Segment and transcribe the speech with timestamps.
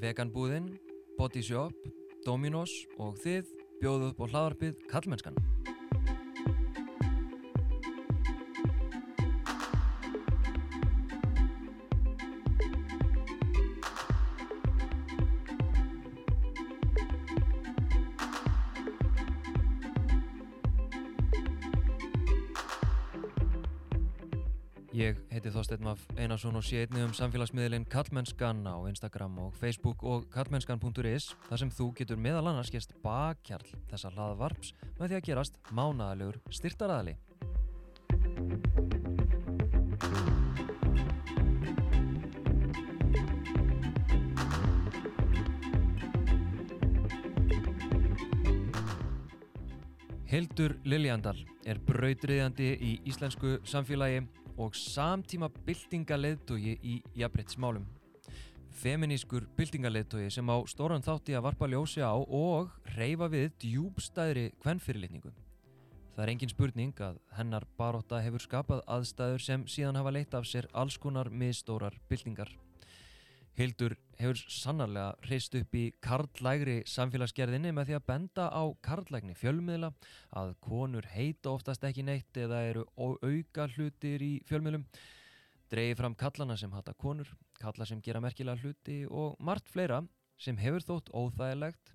[0.00, 0.70] Veganbúðin,
[1.18, 1.74] Body Shop,
[2.24, 3.50] Dominos og þið
[3.82, 5.51] bjóðu upp á hlaðarpið Kallmennskan.
[25.72, 30.26] Heiti Þorsteinn Maf Einarsson og sé einni um samfélagsmiðlinn Kallmennskan á Instagram og Facebook og
[30.32, 35.56] kallmennskan.is þar sem þú getur meðal annars gest bakkjarl þessa hlaðvarps með því að gerast
[35.72, 37.16] mánaðalegur styrtaraðali.
[50.32, 51.36] Hildur Liljandal
[51.68, 54.24] er brautriðjandi í íslensku samfélagi
[54.62, 57.84] og samtíma byltingaleðtogi í jafnbrettsmálum.
[58.72, 65.32] Feminískur byltingaleðtogi sem á stóran þátti að varpa ljósi á og reyfa við djúbstæðri kvennfyrirlitningu.
[66.12, 70.48] Það er engin spurning að hennar baróta hefur skapað aðstæður sem síðan hafa leitt af
[70.48, 72.52] sér alls konar miðstórar byltingar.
[73.58, 79.92] Hildur hefur sannarlega reist upp í karlægri samfélagsgerðinni með því að benda á karlægni fjölmiðla
[80.40, 84.86] að konur heita oftast ekki neitt eða eru auka hlutir í fjölmiðlum.
[85.72, 87.28] Dreyið fram kallana sem hata konur
[87.60, 90.00] kalla sem gera merkilega hluti og margt fleira
[90.40, 91.92] sem hefur þótt óþægilegt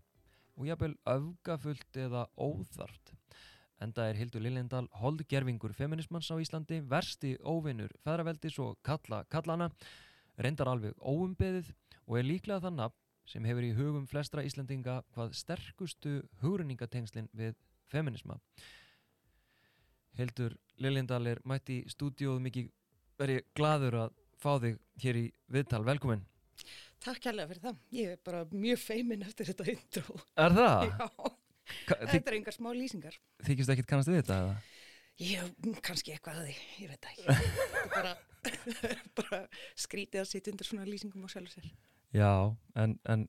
[0.58, 3.18] og jafnvel öfgafullt eða óþart
[3.78, 9.68] Enda er Hildur Lillendal holdgerfingur feminismans á Íslandi versti óvinnur feðraveldis og kalla kallana
[10.42, 11.74] reyndar alveg óumbeðið
[12.08, 17.58] og er líklega það nafn sem hefur í hugum flestra Íslandinga hvað sterkustu hugrenningatengslinn við
[17.92, 18.38] feminisma.
[20.18, 22.72] Hildur Lillindal er mætt í stúdíóðu mikið
[23.20, 25.84] verið gladur að fá þig hér í viðtal.
[25.86, 26.24] Velkomin.
[27.04, 27.82] Takk kærlega fyrir það.
[27.94, 30.18] Ég er bara mjög feimin eftir þetta intro.
[30.40, 30.88] Er það?
[31.88, 33.18] Já, þetta er engar smá lýsingar.
[33.44, 34.58] Þykist ekkit kannast við þetta eða?
[35.18, 35.42] Já,
[35.82, 37.36] kannski eitthvað að því, ég veit ekki.
[37.96, 38.12] Bara,
[39.18, 39.40] bara
[39.80, 41.72] skrítið að sitja undir svona lýsingum á sjálfur sér.
[42.14, 42.34] Já,
[42.78, 43.26] en, en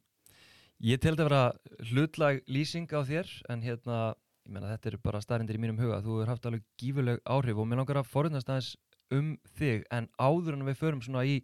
[0.85, 4.01] ég teldi að vera hlutlag lýsing á þér en hérna,
[4.45, 7.59] ég menna þetta er bara staðrindir í mínum huga, þú er haft alveg gífuleg áhrif
[7.59, 8.75] og mér langar að forunast aðeins
[9.15, 11.41] um þig en áður en við förum svona í,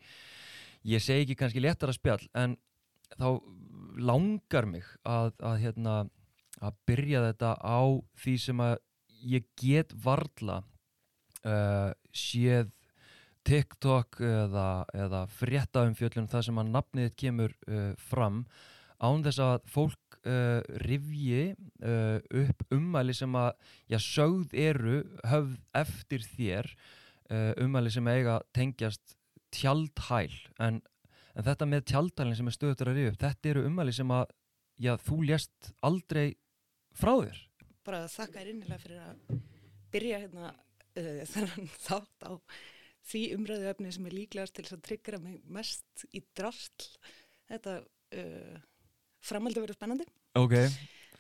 [0.84, 2.58] ég segi ekki kannski léttara spjall en
[3.16, 3.40] þá
[3.96, 5.96] langar mig að, að hérna
[6.64, 7.80] að byrja þetta á
[8.20, 8.76] því sem að
[9.24, 10.60] ég get varla
[11.44, 12.70] uh, séð
[13.44, 18.44] TikTok eða, eða fréttaumfjöllun það sem að nafnið kemur uh, fram
[19.04, 21.52] án þess að fólk uh, rifji
[21.84, 23.50] uh, upp umæli sem að
[23.90, 29.18] já, sögð eru höfð eftir þér uh, umæli sem eiga tengjast
[29.54, 30.32] tjaldhæl.
[30.58, 30.80] En,
[31.34, 34.24] en þetta með tjaldhælinn sem er stöður að rifja upp þetta eru umæli sem að
[34.80, 36.26] já, þú lést aldrei
[36.94, 37.42] frá þér
[37.84, 39.42] Bara þakka þér innilega fyrir að
[39.94, 42.32] byrja hérna uh, þennan þátt á
[43.04, 46.90] því umræðu efni sem er líklegast til þess að tryggra mig mest í drastl.
[47.50, 48.60] Þetta uh,
[49.24, 50.08] framhaldi verið spennandi.
[50.34, 50.56] Ok,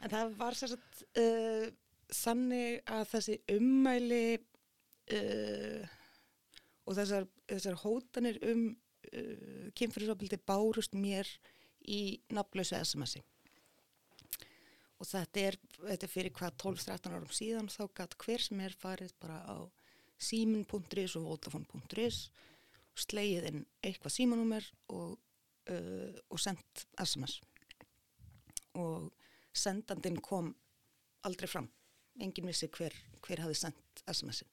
[0.04, 1.66] En það var sér satt uh,
[2.14, 4.24] þannig að þessi ummæli
[5.16, 5.92] uh,
[6.84, 11.28] og þessar, þessar hótanir um uh, kynfyrirsopildi bárust mér
[11.88, 13.22] í nafnlausu SMS-i.
[15.04, 18.76] Og þetta er, þetta er fyrir hvað 12-13 árum síðan þá gætt hver sem er
[18.80, 19.56] farið bara á
[20.16, 22.20] símin.is og vodafone.is
[22.96, 25.18] slegið inn eitthvað símanúmer og,
[25.68, 27.36] uh, og sendt SMS
[28.80, 29.10] og
[29.54, 30.48] sendandinn kom
[31.28, 31.68] aldrei fram.
[32.22, 34.48] Engin vissi hver, hver hafi sendt SMS-in.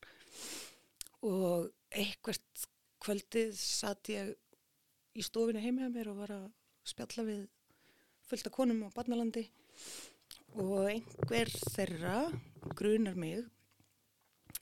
[1.31, 2.67] Og eitthvert
[3.01, 4.35] kvöldið satt ég
[5.15, 6.45] í stofinu heima með mér og var að
[6.91, 7.41] spjalla við
[8.27, 9.47] fullt af konum á Barnalandi
[10.59, 12.15] og einhver þeirra
[12.75, 13.45] grunar mig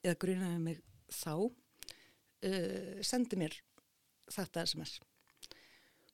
[0.03, 3.55] eða grunaði mig þá uh, sendi mér
[4.29, 4.99] þetta SMS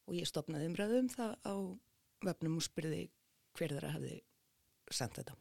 [0.05, 1.55] og ég stopnaði umræðu um það á
[2.25, 3.03] vefnum og spyrði
[3.57, 4.19] hver þeirra hefði
[4.93, 5.35] sendt þetta.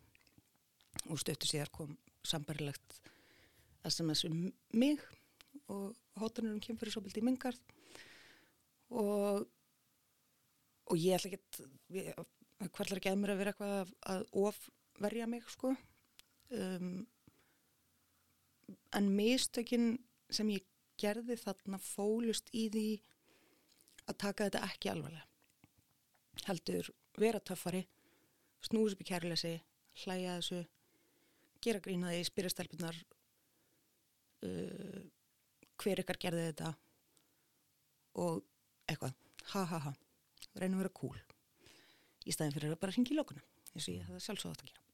[1.10, 3.00] Og stöttu síðar kom sambarilegt
[3.84, 5.02] SMS um mig
[5.70, 7.60] og hótanur um kemfyrirsopildi í mingarð
[8.94, 9.44] og
[10.84, 12.26] og ég ætla ekki að
[12.72, 15.72] hverlar ekki að mér að vera eitthvað að, ofverja mig sko?
[16.54, 17.06] Um,
[18.94, 19.98] en mistökin
[20.32, 20.66] sem ég
[21.00, 22.86] gerði þarna fólust í því
[24.08, 25.26] að taka þetta ekki alvarlega.
[26.44, 26.90] Heldur
[27.20, 27.84] vera töffari
[28.64, 29.54] snús upp í kærleysi
[30.04, 30.62] hlæja þessu
[31.64, 32.96] gera grínaði, spyrja stelpunar
[34.46, 35.04] uh,
[35.80, 36.74] hver ykkar gerði þetta
[38.24, 38.42] og
[38.88, 39.14] eitthvað.
[39.52, 39.94] Ha ha ha.
[40.54, 41.33] Reyna að vera cool
[42.24, 43.44] í staðin fyrir að bara hringi í lókuna
[43.74, 44.84] eins og ég hefði sjálfsögð átt að gera.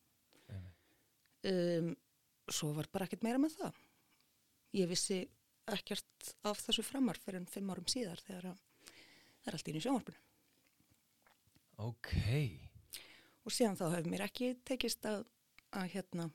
[1.51, 1.93] Um,
[2.51, 3.79] svo var bara ekkert meira með það.
[4.77, 5.21] Ég vissi
[5.71, 8.65] ekkert af þessu framar fyrir en fimm árum síðar þegar að
[9.41, 10.23] það er allt inn í sjónvarpinu.
[11.81, 12.11] Ok,
[13.47, 15.23] og síðan þá hefur mér ekki tekist að,
[15.73, 16.27] að hérna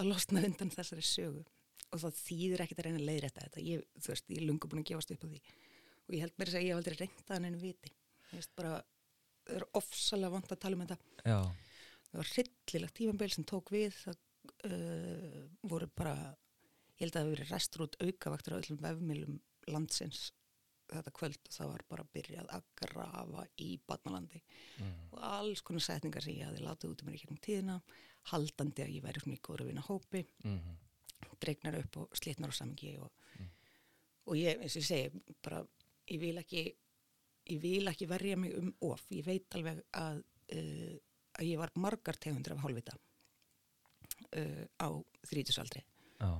[0.00, 1.42] að losna undan þessari sögu.
[1.90, 3.64] Og það þýðir ekkert að reyna að leiðrætta þetta.
[3.66, 5.40] Ég, þú veist, ég lunga búin að gefast upp á því.
[6.06, 7.92] Og ég held mér að ég hef aldrei reynda hann einu viti.
[8.30, 8.89] Ég veist bara, það
[9.58, 10.98] er ofsalega vant að tala um þetta.
[11.24, 11.38] Já,
[12.08, 14.20] það var hryllilegt tímambil sem tók við það
[14.70, 16.16] uh, voru bara
[16.98, 20.28] ég held að það hefur verið restur út aukavaktur á öllum vefmilum landsins
[20.90, 24.94] þetta kvöld og það var bara byrjað að grafa í Batnalandi mm.
[25.14, 27.76] og alls konar setningar sem ég hafi látið út um mér í gegnum tíðina
[28.32, 30.80] haldandi að ég væri svona í góður að vinna hópi Mm
[31.40, 33.10] dregnar upp og slitnar á samingi og,
[34.28, 35.62] og ég, eins og ég segi bara,
[36.10, 36.64] ég vil ekki
[37.50, 39.02] ég vil ekki verja mig um of.
[39.14, 40.22] Ég veit alveg að
[40.56, 40.98] uh,
[41.38, 42.96] að ég var margar tegundur af hálfvita
[44.36, 44.88] uh, á
[45.30, 45.82] þrítusaldri
[46.20, 46.30] Já,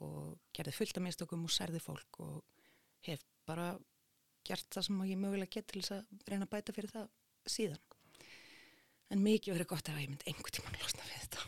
[0.00, 2.40] og gerði fullt af mistökum og særði fólk og
[3.06, 3.72] hef bara
[4.46, 7.08] gert það sem ég mögulega get til þess að reyna að bæta fyrir það
[7.50, 7.82] síðan.
[9.10, 11.46] En mikið verið gott ef ég myndi einhver tíman losna við þetta.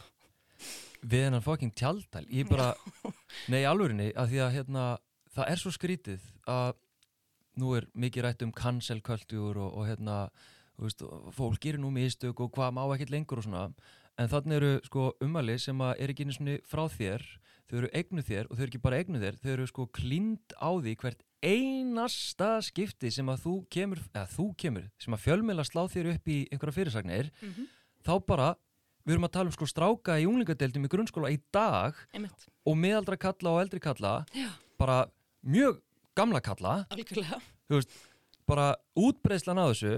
[1.03, 2.69] Við hennan fucking tjaldæl Ég bara,
[3.53, 4.85] nei alvörinni að því að hérna,
[5.35, 6.76] það er svo skrítið að
[7.60, 10.31] nú er mikið rætt um cancel culture og, og hérna
[10.76, 11.04] þú veist,
[11.37, 13.66] fólk gerir nú mistök og hvað má ekkert lengur og svona
[14.20, 17.25] en þannig eru sko umali sem að er ekki einu svona frá þér,
[17.69, 20.56] þau eru eignu þér og þau eru ekki bara eignu þér, þau eru sko klínd
[20.60, 25.64] á því hvert einasta skipti sem að þú kemur, eða þú kemur sem að fjölmjöla
[25.66, 27.70] slá þér upp í einhverja fyrirsagnir, mm -hmm.
[28.06, 28.50] þá bara
[29.02, 32.76] við erum að tala um sko stráka í unglingadeildum í grunnskóla í dag einmitt, og
[32.78, 34.50] miðaldra kalla og eldri kalla Já.
[34.78, 35.06] bara
[35.43, 35.81] mjög
[36.19, 37.41] gamla kalla algjörlega
[38.49, 39.93] bara útbreyslan á þessu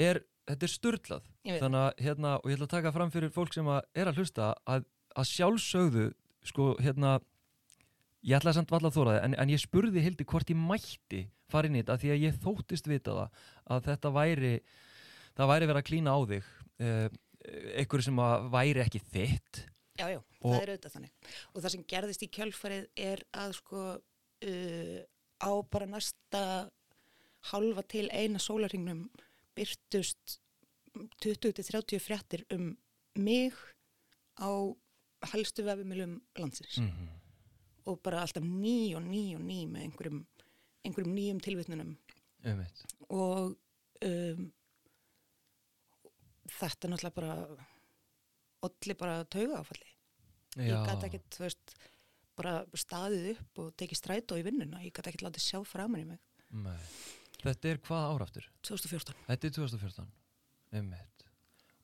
[0.00, 1.62] er, þetta er veit.
[1.62, 4.20] þannig að hérna, og ég ætla að taka fram fyrir fólk sem að er að
[4.22, 6.06] hlusta að, að sjálfsögðu
[6.48, 7.18] sko hérna
[8.24, 10.60] ég ætla að samt valla að þóra það en, en ég spurði Hildi hvort ég
[10.60, 13.42] mætti fara inn í þetta því að ég þóttist vita það
[13.74, 14.52] að þetta væri
[15.38, 16.52] það væri verið að klína á þig
[16.84, 17.08] uh,
[17.78, 19.66] einhverju sem að væri ekki þitt
[19.98, 21.30] Já, já, það er auðvitað þannig.
[21.50, 24.98] Og það sem gerðist í kjölfarið er að sko uh,
[25.40, 26.42] á bara næsta
[27.52, 29.06] halva til eina sólarhingnum
[29.56, 30.40] byrtust
[31.22, 32.76] 20-30 fréttir um
[33.14, 33.54] mig
[34.38, 34.50] á
[35.32, 36.78] helstu vefumilum landsins.
[36.78, 37.08] Mm -hmm.
[37.86, 40.26] og bara alltaf ný og ný og ný með einhverjum,
[40.84, 41.96] einhverjum nýjum tilvitnunum.
[42.44, 42.66] Um
[43.08, 43.56] og
[44.04, 44.52] um,
[46.48, 47.66] þetta náttúrulega bara
[48.62, 49.88] olli bara tauga áfalli
[50.56, 51.74] ég gæti ekkert, þú veist
[52.38, 54.80] bara staðið upp og tekið strætó í vinnuna.
[54.84, 56.20] Ég gæti ekkert látið sjá framan í mig.
[56.54, 56.78] Nei.
[57.42, 58.46] Þetta er hvað áraftur?
[58.66, 60.08] 2014 Þetta er 2014
[60.78, 61.24] Einmitt.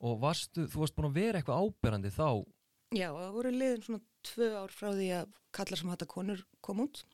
[0.04, 2.26] Og varstu, þú varst búin að vera eitthvað áberandi þá?
[2.94, 6.82] Já, það voru liðin svona tvö ár frá því að kallar sem hata konur kom
[6.84, 7.04] út.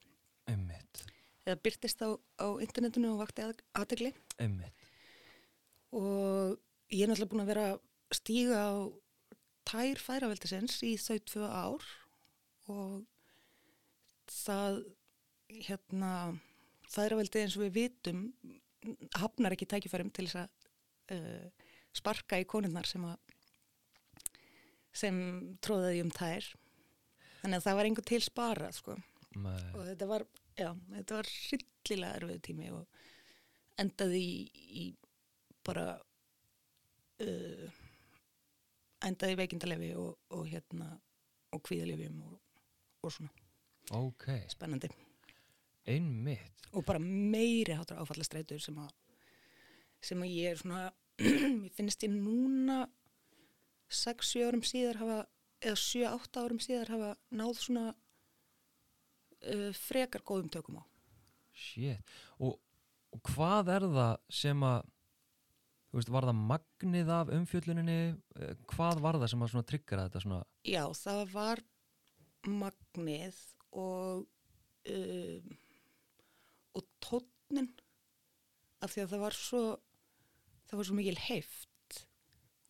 [0.51, 1.03] Einmitt,
[1.45, 2.09] eða byrtist á,
[2.41, 4.11] á internetinu og vakti að- athygli.
[4.41, 4.89] Einmitt.
[5.93, 6.57] Og
[6.91, 7.69] ég er náttúrulega búin að vera
[8.15, 8.73] stíga á
[9.71, 11.87] tær færaveldisins í þau tvö ár.
[12.71, 13.07] Og
[14.31, 14.81] það
[15.51, 16.13] hérna
[16.91, 18.25] færaveldi eins og við vitum
[19.19, 23.19] hafnar ekki tækifærum til þess að uh, sparka í konunnar sem að
[25.01, 25.17] sem
[25.63, 26.47] tróðaði um tær.
[27.41, 28.97] Þannig að það var einhver til sparað sko.
[29.39, 29.61] Nei.
[29.79, 30.25] og þetta var,
[30.59, 33.03] já, þetta var rillilega erfið tími og
[33.79, 34.85] endaði í, í
[35.67, 35.85] bara
[37.23, 37.77] uh,
[39.07, 40.91] endaði í veikindalefi og, og hérna
[41.55, 42.35] og kvíðalefjum og,
[43.07, 43.40] og svona
[43.91, 44.91] Ok, spennandi.
[45.91, 46.69] Einmitt.
[46.77, 48.93] Og bara meiri hátur áfallastreitur sem að
[50.01, 50.85] sem að ég er svona
[51.61, 52.85] mér finnst ég núna
[53.91, 55.19] 6-7 árum síðar hafa
[55.61, 60.85] eða 7-8 árum síðar hafa náð svona uh, frekar góðum tökum á.
[61.51, 62.15] Shit.
[62.39, 62.57] Og,
[63.11, 64.89] og hvað er það sem að
[65.91, 67.95] Þú veist, var það magnið af umfjölluninni?
[68.39, 70.45] Eh, Hvað var það sem að tryggra þetta svona?
[70.63, 71.63] Já, það var
[72.47, 73.41] magnið
[73.77, 74.27] og
[74.91, 75.57] um,
[76.79, 77.71] og tónnin
[78.81, 79.63] af því að það var svo
[80.71, 81.99] það var svo mikil heift.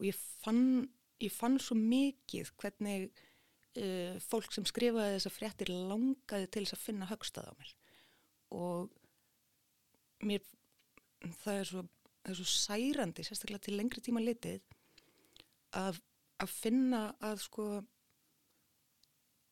[0.00, 0.88] Og ég fann
[1.20, 6.84] ég fann svo mikið hvernig uh, fólk sem skrifaði þessa fréttir langaði til þess að
[6.86, 7.74] finna högstað á mér.
[8.56, 8.90] Og
[10.26, 10.44] mér
[11.42, 11.84] það er svo,
[12.24, 14.62] það er svo særandi sérstaklega til lengri tíma litið
[15.76, 16.00] að,
[16.40, 17.66] að finna að sko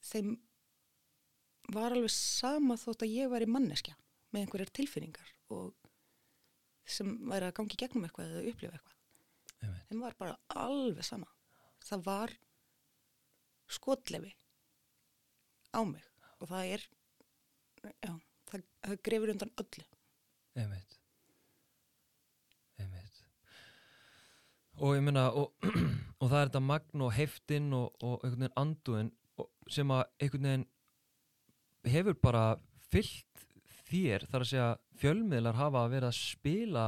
[0.08, 0.36] þeim
[1.74, 3.96] var alveg sama þótt að ég var í manneskja
[4.32, 5.74] með einhverjar tilfinningar og
[6.88, 8.94] sem væri að gangi gegnum eitthvað eða upplifa eitthvað.
[9.88, 11.28] Þeim var bara alveg sama.
[11.84, 12.34] Það var
[13.68, 14.32] skotlefi
[15.76, 16.04] á mig
[16.38, 16.84] og það er,
[17.84, 18.12] já,
[18.48, 19.84] það, það grefur undan öllu.
[20.58, 20.96] Einmitt.
[22.78, 23.20] Einmitt.
[24.78, 25.52] Og ég meina, og,
[26.20, 29.14] og það er þetta magn og heftinn og, og einhvern veginn anduðin
[29.68, 30.68] sem að einhvern veginn
[31.86, 32.44] hefur bara
[32.90, 33.44] fyllt
[33.88, 34.70] þér, þar að segja
[35.00, 36.86] fjölmiðlar hafa verið að spila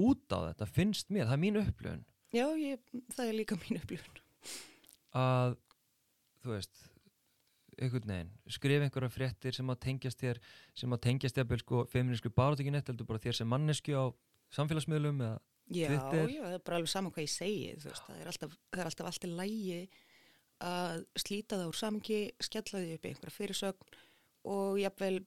[0.00, 2.80] út á þetta, finnst mér, það er mín upplifun Já, ég,
[3.14, 4.18] það er líka mín upplifun.
[5.14, 5.54] að,
[6.42, 6.82] þú veist
[7.74, 10.38] einhvern veginn, skrifa einhverja fréttir sem að tengjast þér,
[10.78, 14.04] sem að tengjast þér sko, feminísku barátökin eitt, heldur bara þér sem mannesku á
[14.54, 15.38] samfélagsmiðlum eða
[15.72, 16.28] Já, Twitter.
[16.28, 18.88] já, það er bara alveg saman hvað ég segi, veist, það er alltaf, það er
[18.90, 19.78] alltaf allt í lægi
[20.64, 23.96] að slíta það úr samingi, skella því upp einhverja fyrirsögn
[24.44, 25.22] og jafnvel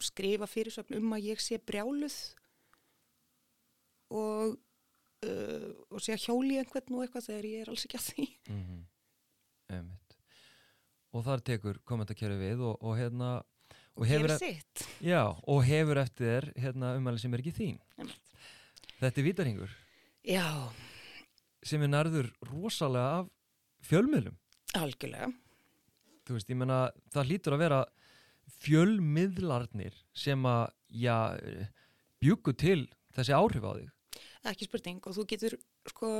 [0.00, 2.16] skrifa fyrirsögn um að ég sé brjáluð
[4.10, 4.56] og,
[5.26, 8.26] uh, og sé að hjóli einhvern og eitthvað þegar ég er alls ekki að því.
[8.48, 8.80] mm -hmm.
[9.70, 10.16] Einmitt.
[11.12, 13.42] og þar tekur kommentarkerfi við og, og hérna
[13.96, 14.62] og hefur, e-
[15.02, 18.20] já, og hefur eftir þér hérna, umæli sem er ekki þín Einmitt.
[19.00, 19.70] þetta er vítarhingur
[20.24, 20.72] Já,
[21.62, 23.28] sem er nærður rosalega af
[23.82, 24.36] fjölmiðlum
[24.74, 25.32] algjörlega.
[26.26, 27.84] þú veist, ég menna, það hlýtur að vera
[28.60, 31.16] fjölmiðlarnir sem að, já,
[32.20, 32.84] bjúku til
[33.16, 33.96] þessi áhrif á þig
[34.50, 35.54] Ekki spurning og þú getur,
[35.92, 36.10] sko,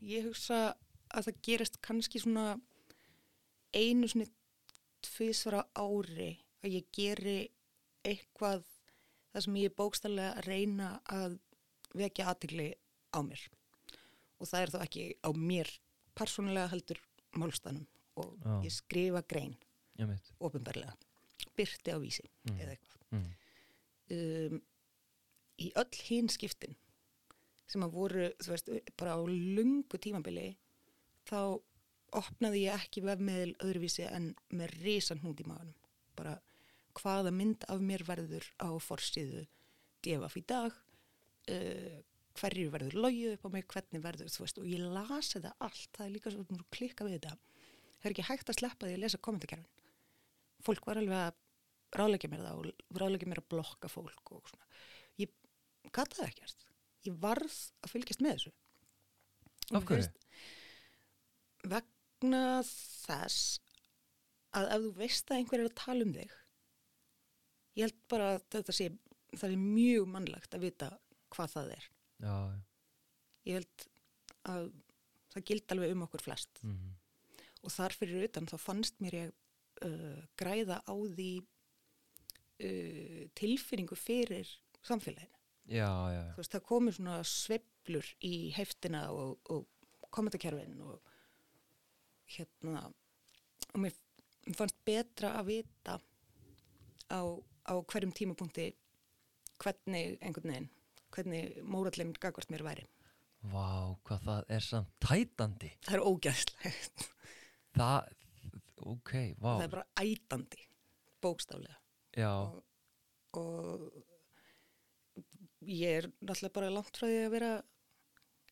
[0.00, 0.72] ég hugsa
[1.12, 2.54] að það gerist kannski svona
[3.76, 4.30] einu svona
[5.04, 6.32] tvisvara ári
[6.64, 7.38] að ég geri
[8.06, 8.64] eitthvað
[9.30, 11.38] það sem ég er bókstallega að reyna að
[11.96, 12.68] vekja aðtegli
[13.12, 13.44] á mér
[14.40, 15.70] og það er þá ekki á mér
[16.16, 17.00] persónulega heldur
[17.38, 17.86] málstanum
[18.20, 18.54] og Já.
[18.66, 19.54] ég skrifa grein.
[20.40, 20.94] Ofinbarlega,
[21.56, 22.58] byrti á vísi Mm.
[22.60, 23.00] eða eitthvað.
[23.10, 23.26] Mm.
[24.10, 24.62] um,
[25.60, 26.76] í öll hinn skiptin
[27.70, 30.56] sem að voru, þú veist, bara á lungu tímabili
[31.28, 31.60] þá
[32.18, 35.76] opnaði ég ekki vefmiðil öðruvísi en með risan hnút í maðunum
[36.16, 36.40] bara
[36.98, 39.44] hvaða mynd af mér verður á forsíðu
[40.02, 42.00] devaf í dag uh,
[42.40, 45.88] hverju verður logið upp á mig, hvernig verður þú veist, og ég lasi það allt.
[45.92, 47.32] Það er líka svo að klikka við þetta.
[48.00, 49.66] Það er ekki hægt að sleppa því að lesa kommentarkerfin
[50.66, 51.38] fólk var alveg að
[52.00, 54.66] ráðleggja mér það og ráðleggja mér að blokka fólk og svona.
[55.18, 55.32] Ég
[55.90, 56.66] gata það ekkert.
[57.08, 58.52] Ég varð að fylgjast með þessu.
[59.70, 60.10] Og Af hverju?
[61.70, 63.60] vegna þess
[64.56, 66.32] að ef þú veist að einhver er að tala um þig
[67.78, 68.88] ég held bara að þetta sé
[69.38, 70.88] það er mjög mannlegt að vita
[71.30, 71.84] hvað það er.
[72.20, 72.34] Já,
[73.46, 73.84] ég held
[74.50, 74.64] að
[75.30, 76.62] það gild alveg um okkur flest.
[76.66, 76.96] Mm.
[77.60, 79.32] og þar fyrir utan þá fannst mér ég
[79.86, 84.48] uh, græða á því uh, tilfinningu fyrir
[84.82, 85.36] samfélaginu.
[85.66, 86.22] já, já.
[86.34, 89.66] Þú veist, það komur svona sveiflur í heftina og, og
[90.10, 91.00] kommentarkerfin og
[92.30, 92.88] hérna
[93.70, 93.94] og mér
[94.56, 95.98] fannst betra að vita
[97.10, 97.20] á,
[97.70, 98.70] á hverjum tímapunkti
[99.60, 100.70] hvernig einhvern veginn,
[101.14, 102.86] hvernig mórallin gagvart mér væri.
[103.50, 107.04] Vá, hvað það er samt tætandi Það er ógæðslegt.
[107.78, 108.10] það,
[108.86, 110.62] ok, vá Það er bara ætandi,
[111.22, 111.76] bókstaflega.
[112.16, 112.62] já, og,
[113.40, 113.90] og
[115.66, 117.50] ég er náttúrulega bara langt frá því að vera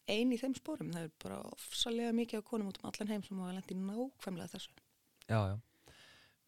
[0.09, 0.93] ein í þeim spórum.
[0.95, 4.53] Það er bara ofsalega mikið af konum út um allan heim sem lent í nákvæmlega
[4.55, 4.71] þessu.
[5.29, 5.57] já, já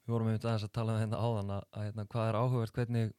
[0.07, 2.73] við vorum einmitt aðeins að tala um þetta áðan að, að hérna, hvað er áhugavert
[2.79, 3.11] hvernig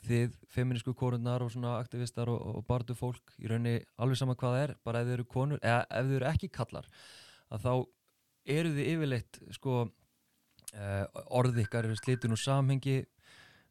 [0.00, 4.54] þið feminísku korunnar og svona aktivistar og, og bardu fólk í rauninni alveg sama hvað
[4.56, 6.88] það er, bara ef þið eru konur eða ef þið eru ekki kallar
[7.52, 7.72] að þá
[8.56, 9.74] eru þið yfirleitt sko
[10.74, 13.00] uh, orð ykkar eru slitin úr samhengi.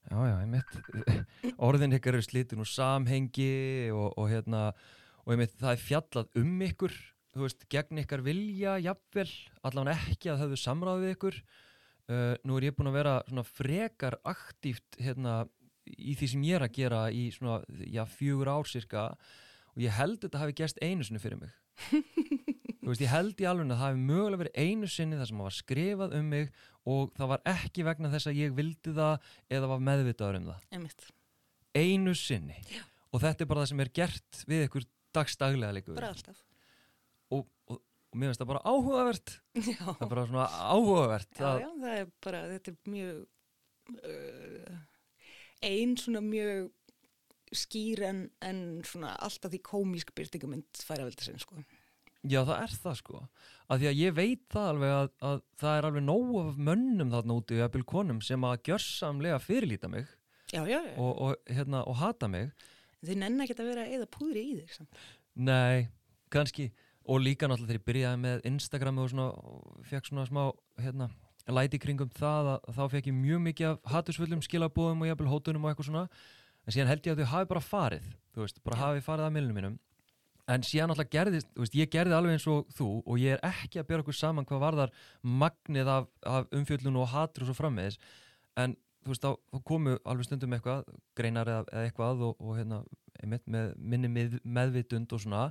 [0.09, 0.73] Já, já, ég mitt
[1.69, 3.53] orðin ykkar eru slitin úr samhengi
[3.93, 4.69] og, og hérna
[5.25, 6.95] og ég mitt það er fjallað um ykkur
[7.35, 9.29] þú veist, gegn ykkar vilja jafnvel,
[9.67, 11.39] allavega ekki að höfðu samráð við ykkur.
[12.09, 15.43] Uh, nú er ég búin að vera svona frekar aktíft hérna
[15.85, 19.11] í því sem ég er að gera í svona, já, fjögur ár cirka
[19.75, 21.53] og ég held þetta hafi gerst einu sinni fyrir mig.
[22.79, 25.43] Þú veist, ég held í alveg að það hafi mögulega verið einu sinni það sem
[25.43, 26.49] var skrifað um mig
[26.89, 30.67] og það var ekki vegna þess að ég vildi það eða var meðvitaður um það
[30.77, 31.07] Einmitt.
[31.77, 32.83] einu sinni Já.
[33.13, 36.39] og þetta er bara það sem er gert við ykkur dagstaglega líka Bara alltaf.
[37.35, 39.83] og, og, og mér finnst það bara áhugavert Já.
[39.85, 43.21] það er bara svona áhugavert Já, að, já, það er bara, þetta er mjög,
[44.03, 44.81] uh,
[45.69, 46.69] ein svona mjög
[47.59, 51.57] skýr en, en svona alltaf því komísk byrtingamind færa velta sinn, sko.
[52.27, 53.21] Já, það er það sko.
[53.69, 57.13] Af því að ég veit það alveg að, að það er alveg nóg af mönnum
[57.13, 60.09] þarna úti, jafnvel konum, sem að gjörsamlega fyrirlíta mig
[60.51, 60.95] Já, já, já.
[60.97, 62.49] og, og, hérna, og hata mig.
[63.05, 65.01] þið nenni ekki að vera eða púðri í þig samt.
[65.39, 65.87] Nei,
[66.33, 66.71] kannski
[67.09, 70.41] og líka náttúrulega þegar ég byrjaði með Instagram og svona, og fekk svona smá
[70.81, 71.07] hérna,
[71.49, 75.63] læti kringum það að þá fekk ég mjög mikið af hatusfullum skilabóðum og jafnvel hótunum
[75.65, 76.03] og eitthvað svona
[76.65, 79.35] en síðan held ég að þau hafi bara farið þú veist, bara hafi farið að
[79.37, 79.77] milnum mínum
[80.49, 83.79] en síðan náttúrulega gerðist, veist, ég gerði alveg eins og þú og ég er ekki
[83.81, 87.99] að bera okkur saman hvað varðar magnið af, af umfjöllun og hatur og svo frammiðis
[88.57, 88.73] en
[89.05, 92.81] þú veist, þá, komu alveg stundum eitthvað greinar eða, eða eitthvað og, og hérna,
[93.23, 95.45] einmitt, með minni með, meðvitund og svona.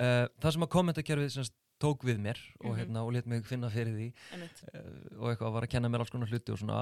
[0.00, 2.78] Uh, það sem að kommentakerfið sem sagt tók við mér og, Mhm.
[2.80, 6.10] hérna, og let mig finna fyrir því uh, og eitthvað var að kenna mér alls
[6.12, 6.80] konar hluti og svona.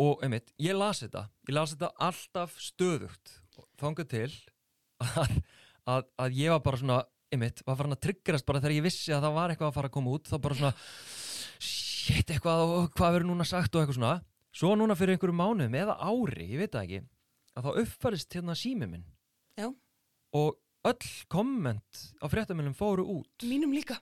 [0.00, 1.26] Og einmitt, ég las þetta.
[1.46, 3.36] Ég las þetta alltaf stöðugt
[3.78, 4.30] þangað til
[5.04, 5.36] að,
[5.90, 6.98] að, að ég var bara svona
[7.34, 9.90] einmitt, var farin að tryggjast bara þegar ég vissi að það var eitthvað að fara
[9.90, 10.72] að koma út þá bara svona
[11.64, 14.14] shit eitthvað og hvað verður núna sagt og eitthvað svona
[14.54, 17.00] svo núna fyrir einhverju mánuðum eða ári, ég veit það ekki
[17.54, 19.06] að þá uppfærist hérna sími minn
[19.58, 19.68] Já.
[20.34, 20.58] og
[20.90, 23.98] öll komment á fréttamilum fóru út Mínum líka,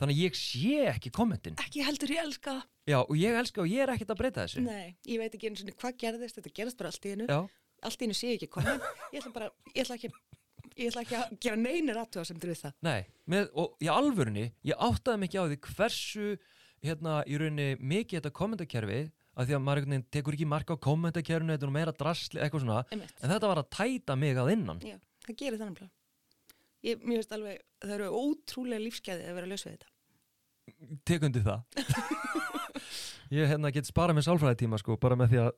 [0.00, 2.66] þannig að ég sé ekki kommentin ekki heldur ég elska það.
[2.90, 5.50] Já, og ég elska og ég er ekkert að breyta þessu Nei, ég veit ekki
[5.50, 7.16] eins og hvað gerðist, þetta gerðist bara allt í.
[7.26, 7.40] Já,
[7.80, 8.82] Allt í einu sé ég ekki komin.
[9.14, 10.10] Ég ætla bara, ég ætla ekki,
[10.80, 12.74] ég ætla ekki að gera neynir aðtöða sem við það.
[12.86, 16.28] nei, með, og í alvörunni ég áttaði mikið á því hversu
[16.80, 19.00] hérna í rauninni mikið þetta kommentakerfi
[19.40, 22.40] að því að maður einhvern veginn tekur ekki marka á kommentakerfinu, þetta er meira drasli,
[22.42, 23.14] eitthvað svona Einmitt.
[23.22, 24.96] en þetta var að tæta mig að innan Já,
[25.26, 25.90] það gerir þannig bara.
[26.80, 29.90] Ég, mér veist alveg, það eru ótrúlega lífsgæði að vera að við þetta.
[31.04, 31.60] tekundi það
[33.30, 35.50] Ég hérna get sparað með sálfræðitíma sko, bara með því að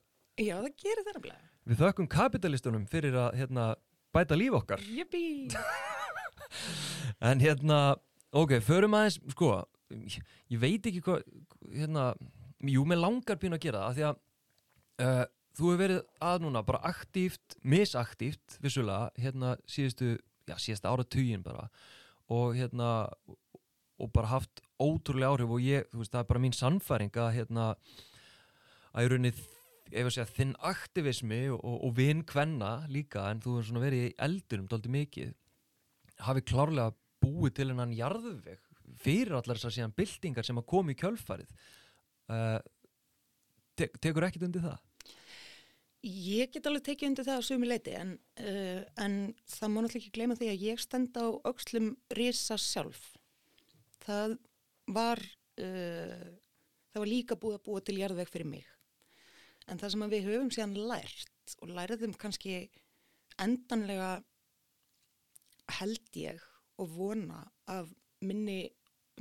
[0.42, 1.38] Já, það gerir þannig bara.
[1.70, 3.66] við þökkum kapitalistunum fyrir að hérna,
[4.14, 5.24] bæta líf okkar Jippi!
[7.22, 7.94] En hérna,
[8.34, 9.54] ok, förum aðeins, sko,
[9.94, 10.18] ég,
[10.52, 11.22] ég veit ekki hvað,
[11.72, 12.10] hérna,
[12.68, 14.18] jú, mér langar pínu að gera það, því að
[15.06, 15.22] uh,
[15.56, 20.16] þú hefur verið að núna bara aktíft, misaktíft, vissulega, hérna, síðustu,
[20.48, 21.68] já, síðasta ára tugin bara,
[22.32, 22.90] og hérna,
[24.02, 27.32] og bara haft ótrúlega áhrif og ég, þú veist, það er bara mín sannfæring að,
[27.38, 27.68] hérna,
[28.92, 29.48] að í rauninni,
[29.92, 34.08] ef að segja, þinn aktivismi og, og, og vinn kvenna líka, en þú hefur verið
[34.08, 35.32] í eldunum dálítið mikið,
[36.26, 38.62] hafi klárlega búið til hennan jarðveg
[39.02, 41.52] fyrir allar þessar síðan byltingar sem að koma í kjölfarið
[42.32, 42.58] uh,
[43.78, 44.80] te tekur ekkit undir það
[46.02, 49.12] Ég get alveg tekið undir það á sumi leiti en, uh, en
[49.46, 53.04] það má náttúrulega ekki gleyma því að ég stend á aukslum risa sjálf.
[54.02, 54.34] Það
[54.90, 55.22] var,
[55.62, 56.24] uh,
[56.90, 58.66] það var líka búið að búa til jarðveg fyrir mig.
[59.70, 62.56] En það sem við höfum síðan lært og læriðum kannski
[63.40, 64.22] endanlega
[65.78, 66.42] held ég
[66.82, 67.90] og vona af
[68.22, 68.66] minni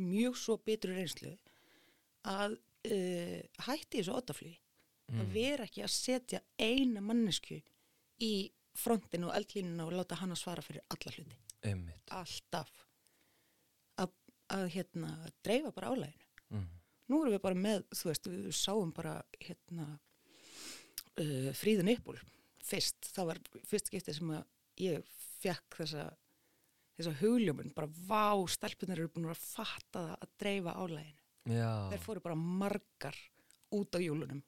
[0.01, 1.35] mjög svo betru reynslu
[2.27, 4.57] að uh, hætti þessu ótaflugi
[5.19, 7.57] að vera ekki að setja eina mannesku
[8.23, 8.33] í
[8.79, 11.39] frontinu og eldlínuna og láta hann að svara fyrir alla hluti.
[11.67, 12.69] Einmitt Alltaf.
[13.99, 14.13] Að,
[14.55, 15.09] að hérna,
[15.43, 16.29] dreifa bara álæginu.
[16.49, 16.69] mm.
[17.11, 19.87] Nú erum við bara með, þú veist, við sáum bara hérna
[21.19, 22.19] uh, fríðun uppból
[22.61, 23.11] fyrst.
[23.15, 24.43] Það var fyrst skiptið sem að
[24.81, 25.09] ég
[25.41, 26.05] fekk þessa,
[26.99, 31.17] þessa hugljómun, bara vá, stelpunar eru búin að fatta það að dreifa álæginu.
[31.51, 33.17] Já, Þeir fóru bara margar
[33.73, 34.43] út á júlunum,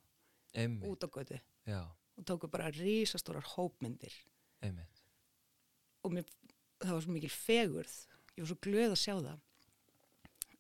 [0.54, 1.40] einmitt út á götu.
[1.66, 1.82] Já,
[2.18, 4.14] og tóku bara risastórar hópmyndir
[4.62, 5.02] einmitt
[6.04, 6.28] og mér,
[6.84, 7.94] það var svo mikil fegurð
[8.36, 9.40] ég var svo glöð að sjá það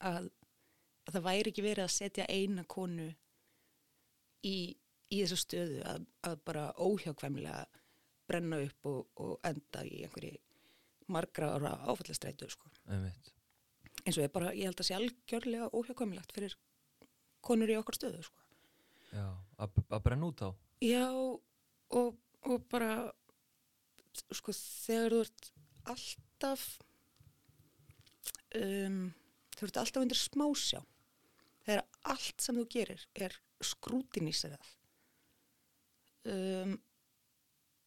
[0.09, 0.29] að,
[1.05, 3.09] að það væri ekki verið að setja eina konu
[4.43, 4.55] í,
[5.13, 7.63] í þessu stöðu að, að bara óhjákvæmlega
[8.29, 10.39] brenna upp og, og enda í einhverju
[11.13, 12.69] margra ára áfallastreitu sko.
[14.03, 16.55] Eins og ég bara, ég held að sé algjörlega óhjákvæmilegt fyrir
[17.43, 18.39] konur í okkar stöðu sko.
[19.13, 19.27] Já,
[19.61, 20.49] að að brenna út á
[20.83, 23.11] Já, og, og bara,
[24.35, 25.51] sko, þegar þú ert
[25.93, 26.65] alltaf,
[28.59, 28.97] um,
[29.55, 30.81] þú ert alltaf undir smásjá,
[31.63, 34.73] þegar allt sem þú gerir er skrútinísirað,
[36.29, 36.75] um,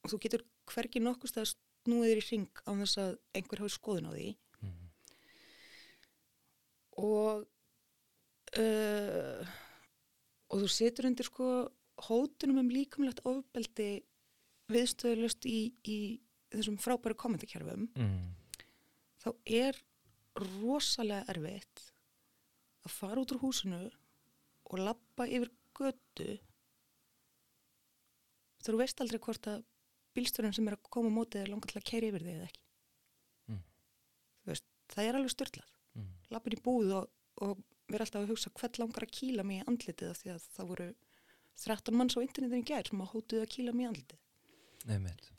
[0.05, 3.75] og þú getur hvergi nokkust að snúið þér í ring á þess að einhver hafi
[3.77, 4.29] skoðun á því,
[4.66, 4.87] Mhm.
[7.03, 7.46] og
[8.59, 9.46] uh,
[10.46, 11.46] og þú setur undir sko
[12.07, 14.05] hótunum um líkamlegt ofbeldi
[14.72, 15.99] viðstöðulust í, í
[16.55, 18.33] þessum frábæru kommentarkerfum mm.
[19.22, 19.79] þá er
[20.61, 21.85] rosalega erfitt
[22.87, 23.81] að fara út úr húsinu
[24.70, 26.37] og lappa yfir götu
[28.74, 29.64] þú veist aldrei hvort að
[30.16, 32.48] bílstjórinn sem er að koma á mótið er langar til að kæri yfir þig eða
[32.50, 32.62] ekki
[33.46, 33.62] Mm.
[34.42, 36.09] þú veist, það er alveg styrlað Mm.
[36.35, 37.11] lappin í búð og,
[37.46, 40.46] og vera alltaf að hugsa hvern langar að kýla mig í andlitið af því að
[40.57, 40.88] það voru
[41.57, 45.31] 13 manns á internetinu í gær sem að hótuðu að kýla mig í andlitið Einmitt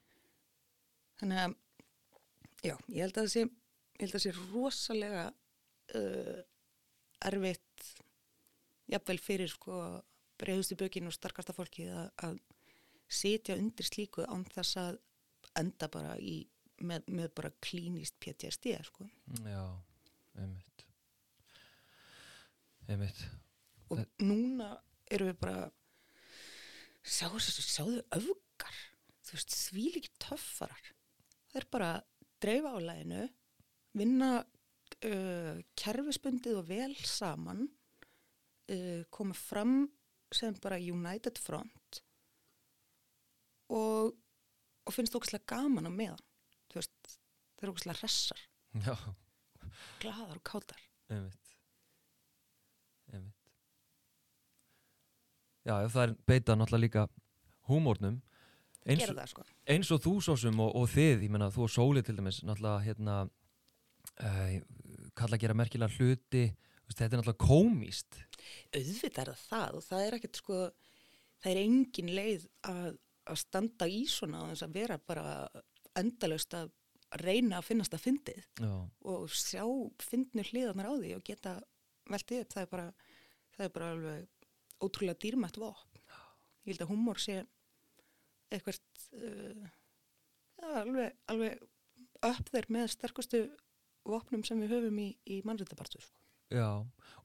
[1.20, 1.56] þannig að
[2.64, 3.30] já, ég held að
[4.08, 5.26] það sé rosalega
[5.98, 6.42] uh,
[7.28, 7.88] erfitt
[8.88, 9.78] jafnvel fyrir sko
[10.38, 12.40] breiðustu bökin og starkasta fólki að, að
[13.08, 15.00] sitja undir slíku án þess að
[15.58, 16.42] enda bara í
[16.86, 19.08] með, með bara klínist PTSD sko.
[19.46, 19.64] Já,
[20.38, 20.86] einmitt.
[22.88, 23.24] Einmitt.
[23.92, 24.76] Og núna
[25.12, 25.64] erum við bara
[27.08, 28.84] sjáðu, sjáðu öfgar?
[29.28, 30.94] Þú veist, því líki töffarar.
[31.52, 31.92] Það er bara
[32.44, 33.26] dreifa á læginu
[33.98, 39.88] vinna uh, kerfisbundið og vel saman uh, koma fram
[40.34, 42.04] sem bara United Front
[43.74, 44.14] og,
[44.88, 46.24] og finnst ógæslega gaman á meðan
[46.72, 47.18] þú veist,
[47.58, 48.44] þeir eru ógæslega hressar.
[48.86, 48.96] Já,
[50.04, 51.56] glaðar og kátar einmitt.
[53.14, 53.52] Einmitt.
[55.68, 57.08] Já, það er beita náttúrulega líka
[57.68, 58.22] húmórnum.
[58.88, 59.04] Eins,
[59.34, 59.44] sko.
[59.68, 62.86] eins og þú sósum og, og þið, ég menna þú og Sóli til dæmis náttúrulega
[62.86, 64.54] hérna uh,
[65.18, 66.46] kalla að gera merkilega hluti
[66.88, 68.20] þú þetta er náttúrulega komíst
[68.72, 70.62] auðvitað er það það og það er ekkert sko
[71.44, 75.26] það er engin leið að, að standa í svona og þess að vera bara
[75.98, 76.72] endalaust að
[77.22, 78.72] reyna að finnast að fyndið Já,
[79.12, 79.64] og sjá
[80.04, 81.54] fyndnu hliðarnar á því og geta
[82.12, 82.88] veltið upp, það er bara
[83.58, 86.02] það er bara alveg ótrúlega dýrmætt vopn.
[86.68, 87.40] Ég held að húmor sé
[88.54, 88.80] eitthvað
[89.18, 89.70] uh,
[90.62, 91.64] ja, alveg, alveg
[92.28, 93.42] upp þeir með sterkustu
[94.08, 96.16] vopnum sem við höfum í, í mannréttabartu sko.
[96.54, 96.70] já,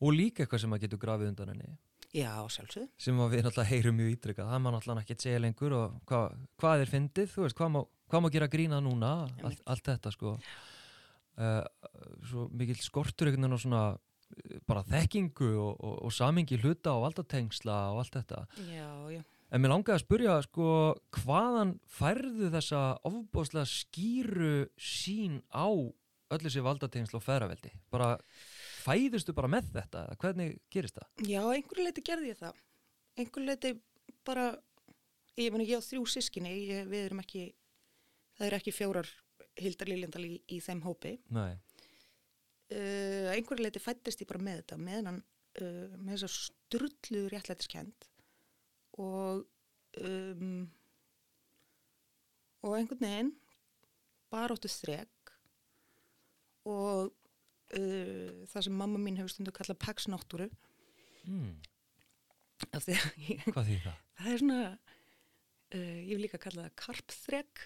[0.03, 1.77] og líka eitthvað sem að getur grafið undan henni
[2.13, 2.91] Já, sjálfsög.
[3.01, 6.21] sem við náttúrulega heyrum mjög ítrykkað það má náttúrulega ekki segja lengur og hva,
[6.61, 7.79] hvað er fyndið, þú veist, hvað má,
[8.13, 10.35] hvað má gera grína núna, allt, allt þetta sko.
[11.41, 11.63] Uh,
[12.29, 16.93] svo mikil skortur einhvern veginn á svona eh, bara þekkingu og, og, og samingi hluta
[16.93, 18.43] og valdatengsla og allt þetta.
[18.69, 19.23] Já, já.
[19.49, 20.69] en mér langaði að spurja sko
[21.23, 28.19] hvaðan færðu þessa ofbóðslega skýru sín á öll þessi valdatengsla og ferraveldi bara
[28.83, 31.25] fæðustu bara með þetta hvernig gerist það?
[31.31, 32.63] Já, einhverju leiti gerði ég það.
[33.19, 33.75] Einhverju leiti
[34.27, 34.47] bara,
[35.41, 37.49] ég meni ég á þrjú sískinni, ég, við erum ekki,
[38.39, 39.11] það er ekki fjórar
[39.61, 41.19] Hildar Liljendal í, í þeim hópi.
[41.35, 41.59] Nei,
[42.73, 45.17] Uh, einhverju leiti fættist ég bara með þetta, með hann,
[45.61, 48.07] uh, með þess að strullu réttlætiskend
[49.03, 49.43] og
[50.01, 50.63] um,
[52.63, 53.33] og einhvern veginn
[54.33, 55.33] baróttu þreg
[56.71, 57.13] og
[57.79, 60.49] uh, það sem mamma mín hefur stundu kallað paksnáttúru
[61.29, 61.53] mm,
[62.73, 64.01] af því að ég, hvað því það?
[64.23, 67.65] það er svona uh, ég vil líka kalla það karpþreg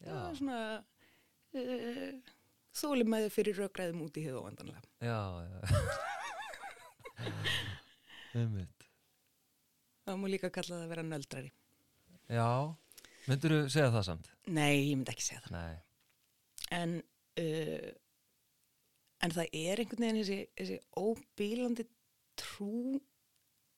[0.00, 0.60] það er svona
[1.60, 2.36] uh,
[2.80, 5.58] þólimæði fyrir rökræðum út í hefðu óvandanlega Já, já.
[8.40, 8.84] Einmitt.
[10.06, 11.50] það má líka kalla það að vera nöldrari
[12.30, 12.46] Já,
[13.26, 14.28] myndur þú segja það samt?
[14.46, 15.80] nei, ég myndi ekki segja það Nei.
[16.78, 16.94] en
[17.42, 17.88] uh,
[19.20, 21.86] en það er einhvern veginn þessi, þessi óbílandi
[22.40, 23.00] trú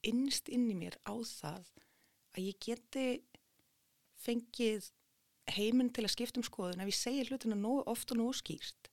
[0.07, 1.71] innst inn í mér á það
[2.33, 3.07] að ég geti
[4.23, 4.91] fengið
[5.53, 6.83] heiminn til að skipta um skoðun.
[6.83, 8.91] Ef ég segi hlutina nógu oft og skýrt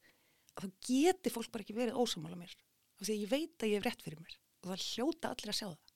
[0.58, 2.56] að þá geti fólk bara ekki verið ósamála mér.
[3.00, 5.54] Af því að ég veit að ég hef rétt fyrir mér og það hljóta allir
[5.54, 5.96] að sjá það.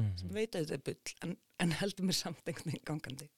[0.00, 3.30] Mm sem veit að þetta er bull en, en heldur mér samt einhvern veginn gangandi.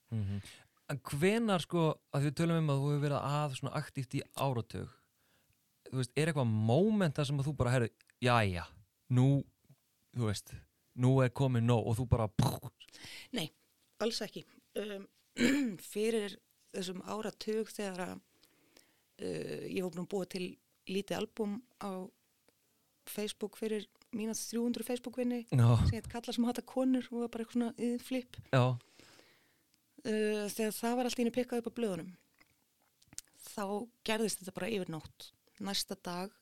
[0.91, 4.23] En hvenar sko, að við tölum um að þú hefur verið að svona aktíft í
[4.35, 5.02] áratug þú
[6.01, 7.89] veist, er eitthvað moment þar sem að þú bara, herru,
[8.23, 8.67] jæja
[9.13, 9.27] nú,
[10.17, 10.55] þú veist
[11.03, 12.29] nú er komið nóg og þú bara
[13.37, 13.49] Nei,
[14.05, 14.45] alls ekki.
[14.79, 15.07] Um,
[15.93, 16.37] fyrir
[16.73, 20.47] þessum áratug þegar að uh, ég var búin til
[20.89, 22.09] lítið albúm á
[23.09, 27.45] Facebook fyrir mína 300 Facebook-vinni Já, sem heit Kalla sem hata konur og var bara
[27.45, 31.77] eitthvað svona yðin flip já, uh, þegar það var allt í henni pikkað upp á
[31.79, 32.11] blöðunum
[33.53, 33.65] þá
[34.07, 35.31] gerðist þetta bara yfir nótt
[35.65, 36.33] næsta dag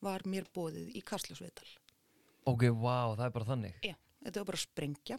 [0.00, 1.68] var mér bóðið í Karsljósviðtal
[2.48, 5.18] ok, wow, það er bara þannig Já, þetta var bara að sprengja.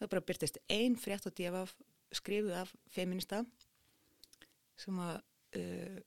[0.00, 1.74] Það var bara byrtist ein frétt á DFF
[2.16, 3.44] skrifuð af feminista
[4.80, 5.16] sem að
[5.60, 5.98] uh,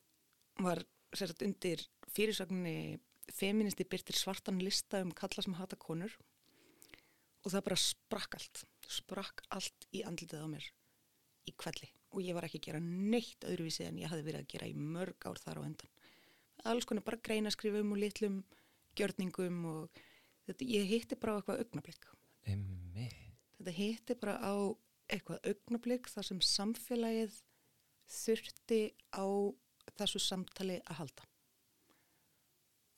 [0.65, 0.81] var
[1.13, 1.83] sérsagt undir
[2.13, 2.99] fyrirsögninni
[3.33, 6.12] feministi byrtir svartan lista um kalla sem hata konur
[7.43, 8.63] og það bara sprakk allt.
[8.83, 10.65] Sprakk allt í andlitið á mér
[11.47, 14.51] í kvelli og ég var ekki að gera neitt öðruvísi en ég hafði verið að
[14.55, 15.92] gera í mörg ár þar á endan.
[16.69, 18.41] Alls konar bara greinaskrifum og litlum
[18.97, 20.02] gjörningum og
[20.47, 22.08] þetta, ég hitti bara á eitthvað augnablik.
[22.47, 23.08] Einmi.
[23.58, 24.54] Þetta hitti bara á
[25.12, 27.39] eitthvað augnablik þar sem samfélagið
[28.13, 28.82] þurfti
[29.15, 29.28] á
[29.99, 31.28] þessu samtali að halda.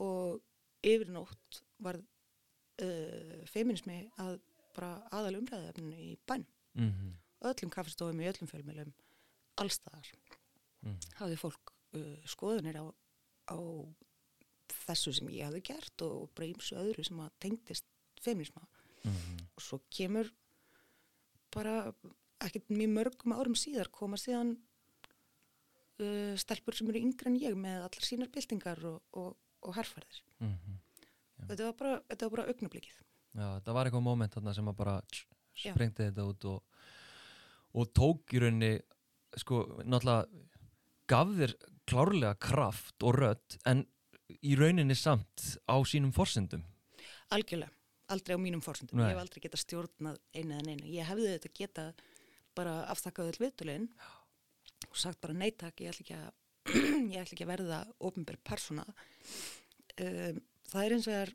[0.05, 0.41] Og
[0.85, 4.37] yfir nótt var uh, feminismi að
[4.75, 6.45] bara aðal umræðefninu í bæn.
[6.77, 7.13] Mm
[7.45, 8.93] Öllum kaffestofum í öllum fjölmjölum,
[9.61, 10.07] allstaðar
[10.85, 10.99] Mm.
[11.17, 12.85] hafði fólk uh, skoðunir á,
[13.51, 13.57] á
[14.85, 17.85] þessu sem ég hafði gert og bara ímsu öðru sem að tengdist
[18.21, 18.65] feminisma
[19.05, 19.35] Mhm.
[19.55, 20.31] og svo kemur
[21.53, 21.93] bara
[22.41, 24.55] ekkert mjög mörgum árum síðar koma síðan
[26.01, 30.23] uh, stelpur sem eru yngre en ég með allar sínar byltingar og, og, og herrferðir.
[30.41, 30.79] Mhm.
[31.45, 32.97] Þetta var bara, þetta var bara augnablikið.
[33.35, 35.25] Já, það var eitthvað moment þarna sem að bara tss,
[35.61, 35.71] Já.
[35.75, 36.63] sprengti þetta út og,
[37.75, 38.73] og tók í rauninni
[39.37, 40.25] sko, náttúrulega
[41.11, 41.53] gaf þér
[41.89, 43.85] klárlega kraft og rödd en
[44.41, 46.63] í rauninni samt á sínum forsendum
[47.33, 47.71] Algjörlega,
[48.13, 48.99] aldrei á mínum fórsendum.
[48.99, 49.07] Nei.
[49.09, 50.89] Ég hef aldrei getað stjórnað einu eða neinu.
[50.93, 51.85] Ég hefði þetta geta
[52.55, 53.87] bara afþakkað öll viðtölinn
[54.85, 56.35] og sagt bara neittak, ég ætla ekki að,
[57.15, 58.85] ég ætla ekki að verða ofinbær persóna.
[59.97, 61.33] Um, það er eins og er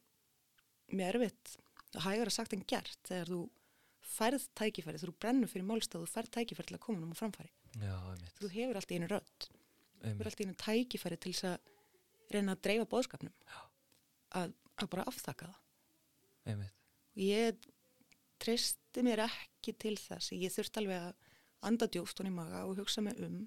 [0.91, 1.57] mjög erfitt,
[2.07, 3.41] hægara sagt en gert þegar þú
[4.11, 7.51] færð tækifæri, þú brennur fyrir málstað og færð tækifæri til að koma um á framfæri.
[7.83, 7.97] Já,
[8.39, 9.51] Þú hefur allt í einu rödd,
[10.01, 10.31] þú hefur einmitt.
[10.31, 13.37] allt í einu tækifæri til þess að reyna að dreifa bóðskapnum,
[14.41, 15.61] að, að bara afþakka það.
[16.53, 16.77] einmitt.
[17.21, 17.71] Ég
[18.41, 20.33] treysti mér ekki til þess.
[20.33, 21.31] Ég þurfti alveg að
[21.71, 23.43] anda djúft hún í maga og hugsa mig um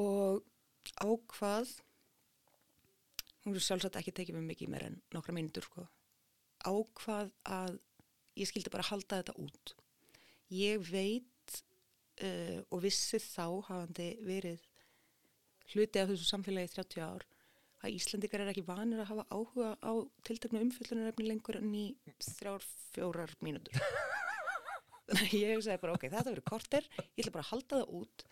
[0.00, 0.40] og
[1.04, 1.68] ákvað
[3.44, 5.84] hún er sjálfsagt ekki tekið mig mikið meir en nokkra mínútur sko
[6.66, 7.78] ákvað að
[8.38, 9.74] ég skildi bara halda þetta út.
[10.52, 11.58] Ég veit
[12.22, 14.62] uh, og vissi þá hafandi verið
[15.72, 17.26] hluti af þessu samfélagi í 30 ár
[17.82, 19.92] að Íslandikar er ekki vanir að hafa áhuga á
[20.26, 21.86] tilteknu umfyllunarefni lengur en í
[22.22, 22.62] þrjár,
[22.94, 23.74] fjórar mínútur.
[25.08, 27.96] Þannig að ég segi bara, ok, þetta verður korter, ég ætla bara að halda það
[27.98, 28.24] út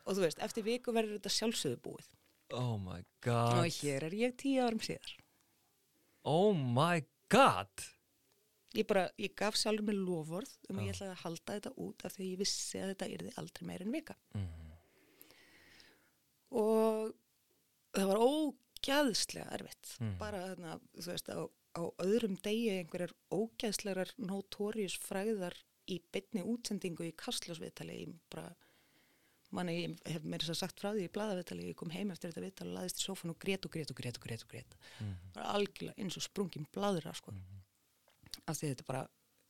[0.00, 2.10] og þú veist, eftir viku verður þetta sjálfsögðu búið.
[2.58, 5.12] Oh my god Og hér er ég tíu árum síðar.
[6.26, 7.84] Oh my god
[8.74, 10.86] Ég bara, ég gaf sjálfur mig lofvorð um að Já.
[10.88, 13.64] ég ætlaði að halda þetta út af því að ég vissi að þetta yrði aldrei
[13.66, 14.18] meir en vika.
[14.34, 14.69] mm.
[16.50, 17.12] Og
[17.94, 19.96] það var ógæðslega erfitt.
[20.00, 20.14] Mm.
[20.20, 21.40] Bara þarna, þú veist, á,
[21.78, 25.54] á öðrum degi einhverjar ógæðslegar notórius fræðar
[25.90, 28.00] í bytni útsendingu í kastljósviðtali.
[28.04, 28.50] Ég bara,
[29.54, 32.30] manni, ég hef meira þess að sagt frá því í blaðaviðtali, ég kom heim eftir
[32.30, 34.52] þetta viðtali og laðist í sófan og grét og grét og grét og grét og
[34.54, 34.76] grét.
[35.02, 35.14] Mm.
[35.34, 37.34] Bara algjörlega eins og sprungin bladra, sko.
[38.46, 39.02] Af því þetta bara,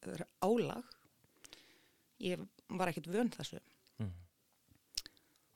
[0.04, 0.96] þetta er álag.
[2.20, 2.42] Ég
[2.76, 3.60] var ekkert vön þessu
[4.00, 4.12] Mm.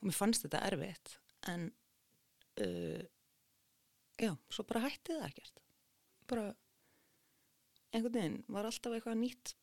[0.01, 1.15] og mér fannst þetta erfitt
[1.51, 1.67] en
[2.61, 3.03] uh,
[4.19, 5.61] já, svo bara hætti það ekkert.
[6.29, 6.47] Bara
[7.93, 9.55] einhvern veginn var alltaf eitthvað nýtt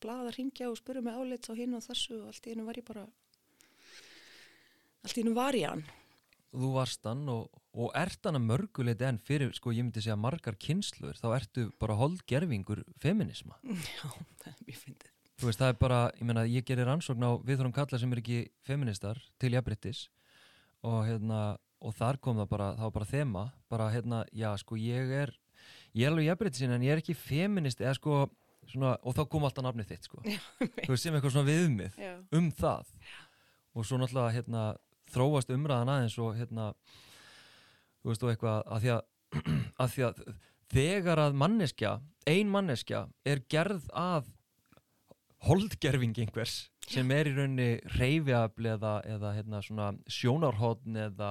[0.00, 2.66] blað að ringja og spura mig álits á hinn og þessu og allt í hennu
[2.66, 3.06] var ég bara
[5.04, 5.86] allt í hennu var ég hann.
[6.50, 10.18] Þú varst hann og, og ert hann að mörguleiti en fyrir, sko, ég myndi segja
[10.18, 13.60] margar kynsluður, þá ertu bara holdgerfingur feminisma.
[13.94, 14.08] já,
[14.42, 15.12] það er mjög fyndið.
[15.40, 18.20] Þú veist, það er bara, ég meina, ég gerir rannsókn á viðþórum kalla sem er
[18.20, 20.08] ekki feministar til jafnbryttis
[20.86, 21.40] og hérna,
[21.80, 25.32] og þar kom það bara, það var bara þema, bara hérna, já, sko, ég er,
[25.96, 28.20] ég er alveg jafnbryttisinn en ég er ekki feminist, eða sko,
[28.70, 30.22] svona, og þá kom alltaf nafnið þitt, sko.
[30.24, 30.40] Já,
[30.84, 32.92] Þú veist, sem eitthvað svona viðmið já, um það.
[33.76, 34.66] Og svo náttúrulega, hérna,
[35.10, 36.70] þróast umræðan aðeins og hérna,
[38.02, 39.02] þú veist, og eitthvað, að því að,
[39.84, 40.22] að því að
[40.70, 41.96] þegar að manneskja,
[42.30, 44.28] ein manneskja er gerð að
[45.46, 51.30] holdgerfing einhvers sem er í rauninni reyfiafl eða, eða hérna, svona sjónarhóðn eða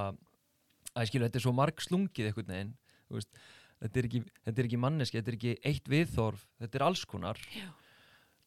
[0.95, 3.41] að skilu, þetta er svo marg slungið þú veist,
[3.81, 7.39] þetta, er ekki, ekki manneski, þetta er ekki eitt viðþorf þetta er alls konar.
[7.55, 7.69] Já,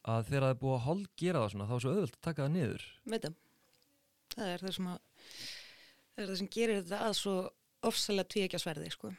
[0.03, 2.44] að þegar það er búið að holdgera það svona þá er svo auðvöld að taka
[2.44, 2.87] það niður.
[3.12, 3.35] Veit það.
[4.33, 5.03] Það er það sem að
[6.12, 7.35] það er það sem gerir þetta að svo
[7.83, 9.12] ofsalega tvíekja sverði, sko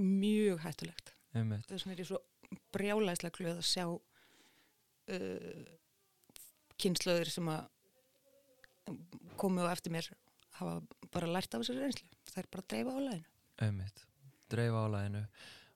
[0.00, 1.14] mjög hættulegt.
[1.32, 2.20] Vegna er ég svo
[2.74, 3.84] brjálæslega glöð að sjá
[5.16, 5.64] uh,
[6.80, 7.68] kynnslöður sem að
[9.40, 10.08] komu á eftir mér
[10.58, 10.80] hafa
[11.12, 12.08] bara lært af þessari reynslu.
[12.30, 13.28] Það er bara að dreifa álæðinu
[13.60, 14.04] einmitt,
[14.52, 15.24] dreifa álæginu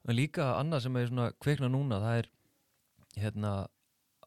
[0.05, 2.31] en líka annað sem er svona kveikna núna það er
[3.21, 3.51] hérna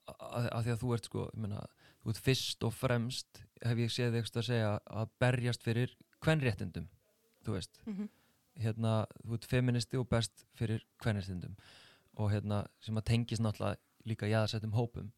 [0.08, 1.64] að, að því að þú ert sko meina,
[2.02, 4.70] þú ert fyrst og fremst hef ég séð eitthvað að segja
[5.02, 6.88] að berjast fyrir kvenréttindum
[7.48, 8.08] þú veist, mm -hmm.
[8.62, 11.56] hérna þú ert feministi og best fyrir kvenréttindum.
[12.12, 13.76] Og hérna sem að tengist náttúrulega
[14.08, 15.10] líka jáðsettum hópum.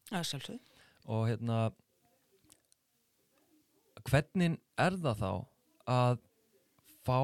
[1.09, 1.71] Og hérna
[4.07, 5.31] hvernig er það þá
[5.91, 6.19] að
[7.05, 7.19] fá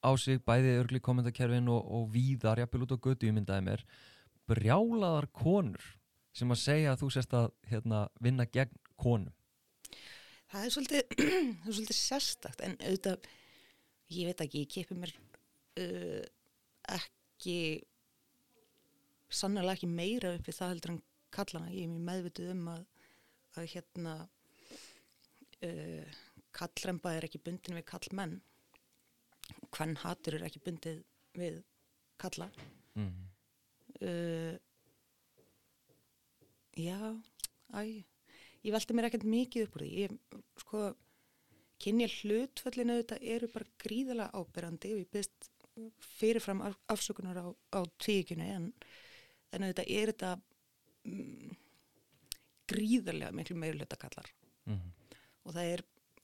[0.00, 3.84] á sig bæði örgli kommentarkerfin og, og víðar, jafnvel út á götu ég myndaði mér,
[4.48, 5.82] brjálaðar konur
[6.36, 9.34] sem að segja að þú sérst að hérna, vinna gegn konum?
[10.50, 11.12] Það er svolítið,
[11.60, 13.28] það er svolítið sérstakt en auðvitað
[14.16, 15.14] ég veit ekki, ég kipi mér
[15.82, 16.24] uh,
[16.96, 17.58] ekki
[19.30, 21.00] sannlega ekki meira upp við það heldur en
[21.34, 21.72] kallana.
[21.72, 22.84] Ég er mjög meðvituð um að,
[23.56, 24.14] að hérna
[25.68, 26.20] uh,
[26.56, 28.38] kallremba er ekki bundin við kallmenn.
[29.70, 31.02] Hvern hatur er ekki bundið
[31.38, 31.60] við
[32.20, 32.50] kalla.
[32.98, 33.12] Mm.
[34.02, 34.56] uh,
[36.76, 36.98] já
[37.70, 38.02] æ,
[38.66, 39.92] ég velti mér ekkert mikið upp úr því.
[40.04, 40.82] Ég, sko
[41.80, 45.48] kynja hlutföllinu þetta eru bara gríðalega áberandi og ég byrst
[46.18, 48.66] fyrirfram af, afsökunar á, á tvíkjunu en,
[49.52, 50.32] en þetta er þetta
[51.08, 51.56] mm,
[52.70, 54.30] gríðarlega miklu meirulöta kallar
[54.68, 54.92] Mm.
[55.48, 55.80] og það er,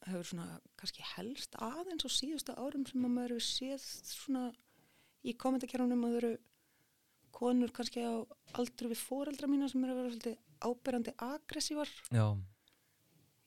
[0.07, 4.43] hefur svona kannski helst aðeins á síðustu árum sem að maður hefur séð svona
[5.27, 6.33] í kommentarkerunum að það eru
[7.37, 8.15] konur kannski á
[8.61, 10.37] aldru við foreldra mína sem eru að vera svolítið
[10.69, 12.27] áberandi aggressívar Já,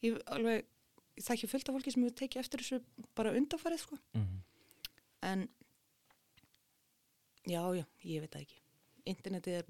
[0.06, 0.68] ég alveg,
[1.16, 4.36] ég þekki fullt af fólki sem hefur tekið eftir þessu bara undanfarið sko mm.
[5.32, 5.48] en
[7.46, 8.59] já, já, ég veit það ekki
[9.12, 9.70] internetið er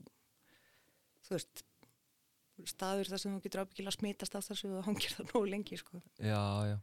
[1.28, 1.66] þú veist
[2.68, 5.78] staður þar sem þú getur ábyggilega að smitast af þessu og hangir það nógu lengi
[5.80, 6.02] sko.
[6.20, 6.78] Já, já.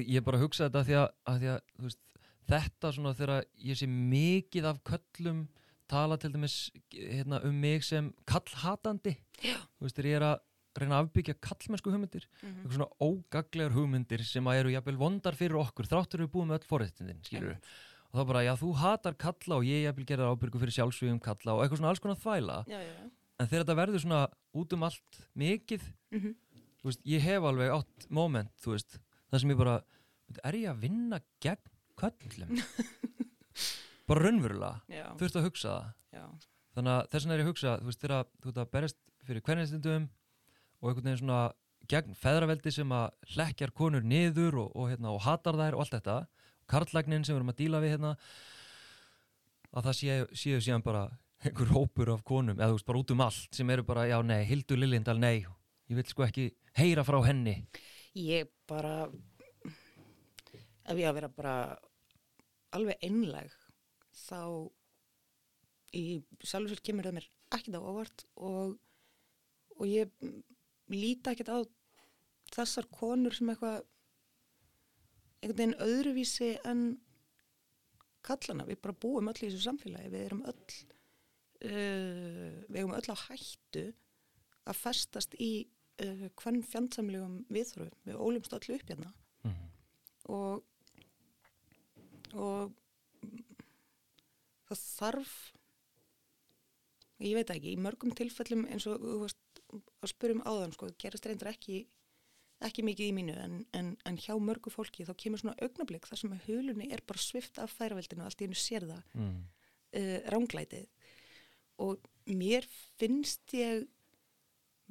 [0.00, 2.04] Ég bara hugsa þetta því að, að, því að þú veist,
[2.50, 5.42] þetta svona þegar ég sé mikið af köllum
[5.90, 6.56] tala til dæmis
[6.94, 9.16] hérna, um mig sem kallhatandi.
[9.42, 10.38] Þú veist, ég er að
[10.78, 15.36] reyna að afbyggja kallmennsku hugmyndir mm eitthvað svona ógaglegar hugmyndir sem að eru jafnvel vondar
[15.36, 17.72] fyrir okkur þráttur við búum öll forréttindin, skilur við
[18.10, 21.54] og þá bara, já, þú hatar kalla og ég jafnvel gerir ábyrgu fyrir sjálfsvíðum kalla
[21.56, 22.58] og eitthvað svona alls konar þvæla.
[22.70, 24.22] Já, já, en þegar þetta verður svona
[24.60, 26.22] út um allt mikið, Mm
[26.80, 28.94] þú veist, ég hef alveg átt moment, þú veist,
[29.28, 29.74] það sem ég bara
[30.48, 32.54] er ég að vinna gegn köllum?
[34.08, 34.80] Bara raunverulega.
[34.90, 36.46] Já, þurft að hugsa það.
[36.74, 38.98] Þannig að þess vegna er ég að hugsa, þú veist, þegar þú ert að berjast
[39.28, 40.08] fyrir hvernig
[40.80, 41.40] og einhvern veginn svona
[41.90, 45.96] gegn feðraveldi sem að hlekkjar konur niður og, og, hérna, og hatar þær og allt
[45.98, 46.16] þetta
[46.70, 48.14] karlagnin sem við erum að díla við hérna
[49.70, 51.04] að það séu, séu síðan bara
[51.40, 54.18] einhver hópur af konum, eða þú veist, bara út um allt sem eru bara, já,
[54.26, 55.38] nei, Hildur Liljendal, nei
[55.90, 57.56] ég vil sko ekki heyra frá henni.
[58.14, 59.08] Ég bara,
[59.64, 61.54] ef ég að vera bara
[62.76, 63.54] alveg einleg,
[64.26, 64.70] þá
[65.96, 66.04] í
[66.46, 68.76] sjálfsveit kemur það mér ekkert á óvart og,
[69.74, 70.12] og ég
[70.92, 71.58] líta ekkert á
[72.54, 73.82] þessar konur sem eitthvað
[75.40, 76.84] einhvern veginn öðruvísi en
[78.26, 78.66] kallana.
[78.68, 80.12] Við bara búum öll í þessu samfélagi.
[80.12, 80.78] Við erum öll,
[81.64, 83.86] uh, við erum öll á hættu
[84.68, 85.52] að festast í
[86.04, 87.94] uh, hvern fjandsamlegum viðþróum.
[88.08, 89.14] Við ólumst öll upp hérna
[89.48, 89.62] mm.
[90.36, 90.66] og,
[92.36, 92.76] og
[94.68, 95.38] það þarf
[97.20, 101.26] ég veit ekki, í mörgum tilfellum eins og þú veist að spurum áðan sko, gerast
[101.28, 101.82] reyndar ekki
[102.66, 106.20] ekki mikið í mínu en, en, en hjá mörgu fólki þá kemur svona augnablík þar
[106.20, 109.38] sem að hulunni er bara svift af færaveldinu og allt í hennu sér það Mm.
[109.96, 110.86] uh, ránglætið
[111.80, 112.66] og mér
[113.00, 113.86] finnst ég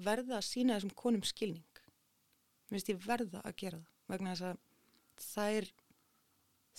[0.01, 1.83] verða að sína þessum konum skilning
[2.69, 4.57] mér finnst ég verða að gera það vegna þess að
[5.29, 5.69] þær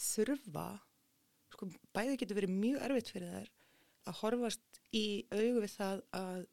[0.00, 0.66] þurfa
[1.54, 3.50] sko, bæði getur verið mjög erfitt fyrir þær
[4.10, 6.44] að horfast í augu við það að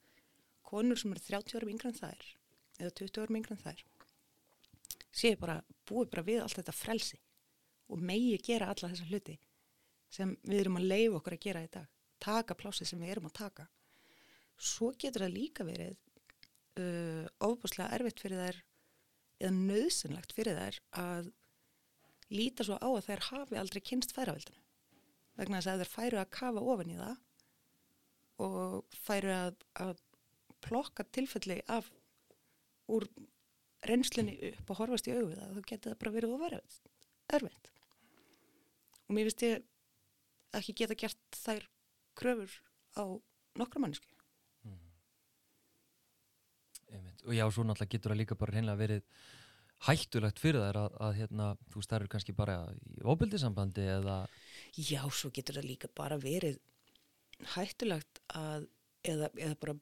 [0.67, 2.25] konur sem eru 30 árum yngre en þær
[2.77, 3.83] eða 20 árum yngre en þær
[5.17, 7.19] séu bara, búið bara við allt þetta frelsi
[7.87, 9.37] og megi gera alla þessa hluti
[10.13, 11.87] sem við erum að leifa okkur að gera í dag.
[12.23, 13.65] Taka plásið sem við erum að taka.
[14.57, 15.97] Svo getur það líka verið
[16.79, 18.61] uh, ofbúslega erfitt fyrir þær
[19.37, 21.29] eða nöðsynlegt fyrir þær að
[22.33, 24.63] líta svo á að þær hafi aldrei kynst færaveldinu
[25.37, 27.17] vegna þess að þær færu að kafa ofan í það
[28.47, 30.01] og færu að, að
[30.65, 31.89] plokka tilfelli af
[32.91, 33.05] úr
[33.85, 36.77] reynslunni upp og horfast í auðvið það, þá getur það bara verið ofverið
[37.37, 37.71] erfitt.
[39.07, 39.67] Og mér finnst ég
[40.57, 41.67] ekki geta gert þær
[42.17, 42.53] kröfur
[42.97, 43.05] á
[43.57, 44.13] nokkra mannesku
[46.87, 47.25] Einmitt.
[47.27, 49.03] og já, svo náttúrulega getur það líka bara reynilega verið
[49.87, 54.17] hættulegt fyrir þær að, að hérna, þú eru kannski bara í óbyldisambandi eða
[54.77, 56.57] Já, svo getur það líka bara verið
[57.53, 58.67] hættulegt að
[59.07, 59.75] eða, eða bara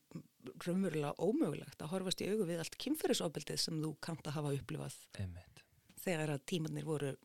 [0.65, 4.97] raunverulega ómögulegt að horfast í augu við allt kynferðisofbeldið sem þú kannt að hafa upplifað
[5.21, 5.63] einmitt,
[6.03, 7.15] þegar að tímannir voru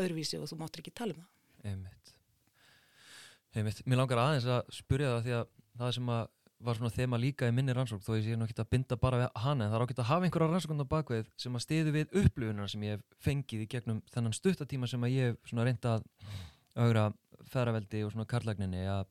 [0.00, 1.72] öðruvísi og þú máttir ekki tala um það.
[1.72, 2.14] einmitt.
[3.52, 6.30] Einmitt, mér langar aðeins að spyrja það því að það sem að
[6.62, 9.18] var svona þema líka í minni rannsókn þó ég sé nú ekki að binda bara
[9.18, 11.94] við hana en það er ágætt að hafa einhverja rannsókn á bakveð sem að stiðu
[11.96, 15.66] við upplifunar sem ég hef fengið í gegnum þennan stuttatíma sem að ég hef svona
[15.66, 16.06] reynda að
[16.78, 17.06] augra
[17.50, 19.10] ferraveldi og svona karlagninni að,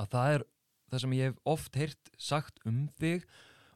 [0.00, 0.46] að það er
[0.94, 3.26] það sem ég hef oft heyrt sagt um þig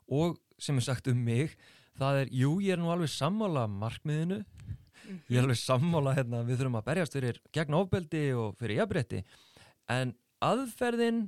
[0.08, 1.56] og sem er sagt um mig
[1.98, 4.38] það er, jú, ég er nú alveg sammála markmiðinu,
[5.28, 9.22] ég er alveg sammála hérna, við þurfum að berjast fyrir gegn ofbeldi og fyrir jafnbretti
[9.90, 10.14] en
[10.44, 11.24] aðferðin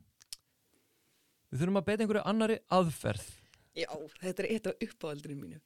[1.51, 3.24] við þurfum að beita einhverju annari aðferð.
[3.78, 5.59] Já, þetta er eitt af uppáhaldurinn mínu.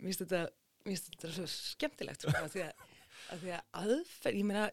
[0.00, 0.48] Mér finnst þetta
[0.88, 2.84] þetta svo skemmtilegt sko, að því að,
[3.34, 4.66] að því að aðferð, ég meina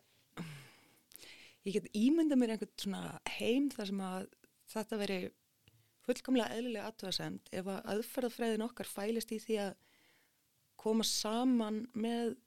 [1.67, 4.27] ég get ímynda mér einhvern svona heim þar sem að
[4.71, 5.19] þetta veri
[6.07, 9.73] fullkomlega eðlilega aðtöðasend ef að aðferðafræðin okkar fælist í því að
[10.79, 12.37] koma saman með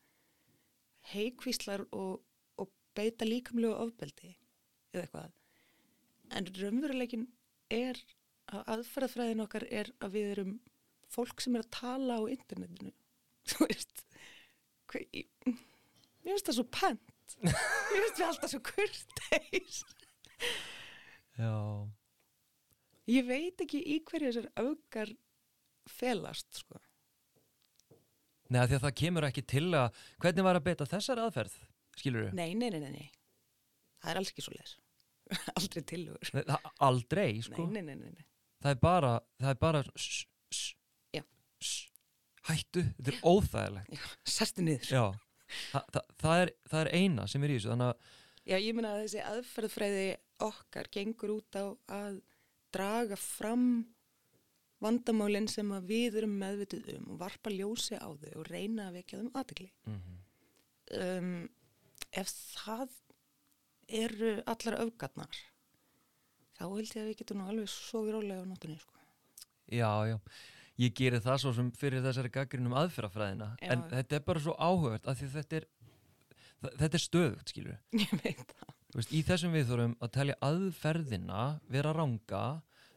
[1.10, 2.20] heikvíslar og,
[2.60, 4.32] og beita líkamlegu ofbeldi
[4.94, 5.36] eða eitthvað.
[6.30, 7.26] En raunveruleikin
[7.74, 8.00] er
[8.50, 10.56] að aðferðafræðin okkar er að við erum
[11.10, 12.92] fólk sem er að tala á internetinu.
[13.50, 14.04] Þú veist
[14.94, 17.16] ég, mér finnst það svo pent.
[17.44, 19.80] Mér finnst við alltaf svo kurteis.
[21.38, 21.54] Já,
[23.10, 25.12] ég veit ekki í hverju þessar augar
[25.90, 26.78] felast sko.
[28.50, 31.54] Nei, af því að það kemur ekki til að hvernig var að beita þessar aðferð,
[32.00, 32.34] skilur þú?
[32.38, 33.10] nei, nei, nei, nei, nei
[34.02, 34.72] það er alls ekki svo leis
[35.60, 36.32] aldrei tilugur
[36.82, 37.66] Aldrei, sko.
[37.70, 38.24] nei, nei, nei, nei.
[38.60, 40.64] Það er bara, það er bara ss,
[41.14, 41.22] Já.
[41.62, 41.76] ss,
[42.50, 43.94] hættu, þetta er óþægilegt.
[43.94, 45.04] Já, sestu niður Já,
[45.70, 48.18] Þa, það, það, er, það er eina sem er í þessu, þannig að
[48.50, 50.04] Já, ég meina að þessi aðferðfræði
[50.50, 51.64] okkar gengur út á
[52.00, 52.18] að
[52.74, 53.64] draga fram
[54.80, 59.20] vandamálinn sem við erum meðvituð um og varpa ljósi á þau og reyna að vekja
[59.20, 59.68] þeim aðtegli.
[61.00, 61.34] Um,
[62.10, 62.94] ef það
[64.00, 65.42] eru allar öfgatnar,
[66.56, 68.96] þá held ég að við getum nú alveg svo rólega á nóttunni, sko.
[69.70, 70.16] Já, já,
[70.82, 73.70] ég geri það svo sem fyrir þessari gaggrinum aðferðafræðina, Já.
[73.74, 75.68] en þetta er bara svo því að þetta er,
[76.66, 78.76] þetta er stöðugt, skilur Ég veit það.
[78.96, 82.44] Veist, í þessum við þurfum að telja aðferðina vera ranga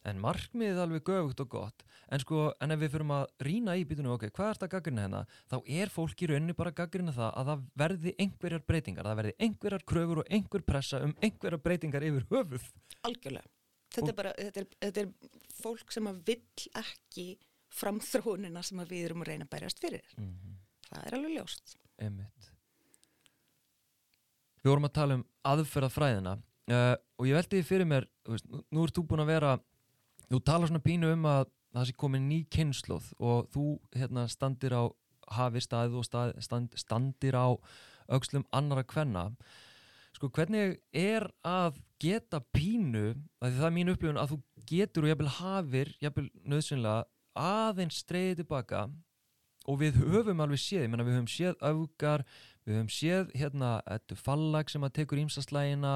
[0.04, 3.86] en markmiðið alveg göfugt og gott en sko, en ef við fyrum að rýna í
[3.88, 5.22] býtunum, ok, hvað er þetta gaggrina hérna
[5.54, 9.36] þá er fólk í rauninni bara gaggrina það að það verði einhverjar breytingar, það verði
[9.48, 12.68] einhverjar kröfur og einhver pressa um einhverjar breytingar yfir höfuð
[13.04, 13.48] Algjörlega.
[13.94, 15.10] Þetta Og- er bara, þetta er, þetta er
[15.62, 17.28] fólk sem að vill ekki
[17.74, 20.06] framþróunina sem að við erum að reyna að berjast fyrir.
[20.18, 20.58] mm -hmm.
[20.90, 21.78] Það er alveg ljóst.
[22.00, 22.53] Einmitt.
[24.64, 26.38] Við vorum að tala um aðferðafræðina
[26.72, 29.58] uh, og ég veldi því fyrir mér, veist, nú, ert þú búin að vera,
[30.30, 33.66] þú talar svona pínu um að það sé komin ný kynnslóð og þú
[33.98, 34.84] hérna standir á
[35.34, 37.48] hafi staðið og stað, stand, standir á
[38.12, 39.30] aukslum annara kvenna.
[40.14, 45.32] Sko hvernig er að geta pínu, það er mín upplifun að þú getur og jafnvel
[45.40, 48.86] hafir, jafnvel nöðsynlega aðeins streyðið tilbaka
[49.64, 52.26] og við höfum alveg séð, ég menna við höfum séð öfgar,
[52.64, 53.76] við höfum séð hérna
[54.20, 55.94] fallag sem að tekur ímsaslægina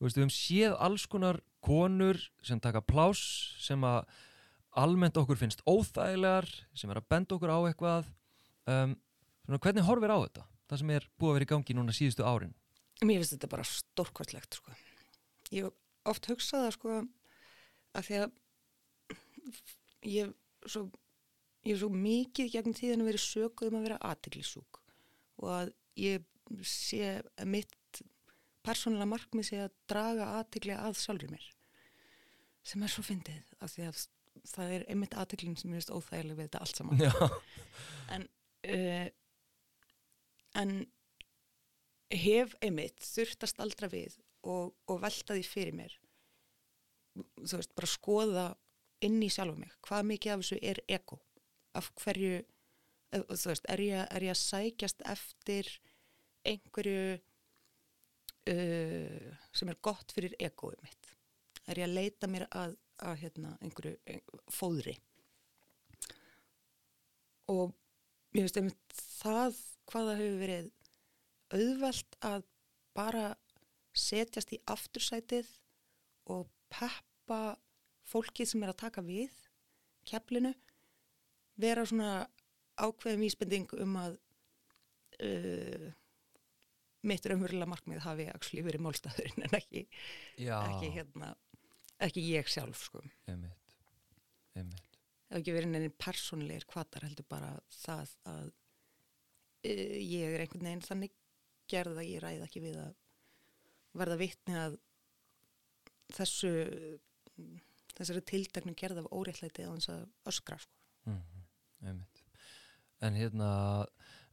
[0.00, 4.04] við höfum séð alls konar konur sem taka pláss sem að
[4.80, 6.48] almennt okkur finnst óþægilegar
[6.78, 8.08] sem er að benda okkur á eitthvað.
[8.70, 8.94] Um,
[9.44, 12.26] svona, hvernig horfir á þetta það sem er búið að vera í gangi núna síðustu
[12.26, 12.54] árin?
[13.02, 14.74] Mér finnst þetta bara stórkvartlegt sko.
[15.50, 15.70] Ég
[16.08, 16.98] oft hugsað það sko
[17.98, 18.36] að því að
[20.06, 20.34] ég
[20.68, 20.84] svo,
[21.66, 24.80] ég hef svo mikið gegn tíðan að vera sökuð um að vera aðteglisúk
[25.40, 26.26] og að ég
[26.66, 28.02] sé að mitt
[28.66, 31.46] persónulega markmið sé að draga aðtegli að sjálfur mér
[32.66, 34.02] sem er svo fyndið af því að
[34.50, 37.00] það er einmitt aðteglin sem veist óþægileg við þetta allt saman.
[37.00, 37.12] Já,
[38.14, 38.26] en
[38.68, 39.08] uh,
[40.60, 40.74] en
[42.10, 45.96] hef einmitt þurft að staldra við og, og velta því fyrir mér
[47.14, 48.46] þú veist, bara skoða
[49.04, 51.20] inn í sjálfa mig, hvað mikið af þessu er ego,
[51.76, 52.40] af hverju
[53.10, 55.68] þú veist, er ég, er ég að sækjast eftir
[56.46, 57.18] einhverju
[58.52, 61.12] uh, sem er gott fyrir egoið mitt?
[61.66, 64.96] Er ég að leita mér að, að hérna, einhverju ein, fóðri?
[67.50, 67.74] Og
[68.30, 69.58] mér finnst einmitt það
[69.90, 70.70] hvað það hefur verið
[71.50, 72.44] auðvelt að
[72.94, 73.24] bara
[73.96, 75.48] setjast í aftursætið
[76.30, 77.56] og peppa
[78.06, 79.34] fólkið sem er að taka við
[80.06, 80.52] keflinu
[81.60, 82.28] vera svona
[82.80, 84.16] ákveðum vísbending um að
[85.24, 85.88] uh,
[87.10, 89.86] mitt raunverulega markmið hafi actually verið málstæðurinn en ekki,
[90.36, 91.32] ekki hérna
[92.00, 93.76] ekki ég sjálf sko einmitt,
[94.56, 94.98] einmitt.
[95.28, 100.68] það hefur ekki verið neina persónleir kvatar heldur bara það að uh, ég er einhvern
[100.68, 101.16] veginn þannig
[101.70, 102.96] gerð að ég ræði ekki við að
[104.00, 104.78] verða vitni að
[106.14, 106.50] þessu
[107.96, 110.76] þessari tildagnu gerð af óréttlæti á þess að öskra sko.
[111.08, 111.40] Mm
[111.80, 112.09] einmitt.
[113.00, 113.50] En hérna,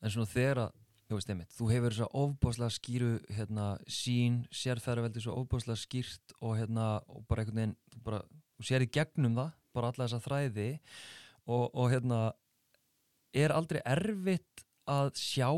[0.03, 4.41] en svona þegar að, þú veist einmitt, þú hefur þess að ofbáslega skýru hérna sín,
[4.51, 8.21] sérfæraveldi svo ofbáslega skýrt og hérna, og bara einhvern veginn, þú bara,
[8.57, 10.69] þú sér í gegnum það, bara alla þessa þræði
[11.47, 12.21] og, og hérna,
[13.37, 15.49] er aldrei erfitt að sjá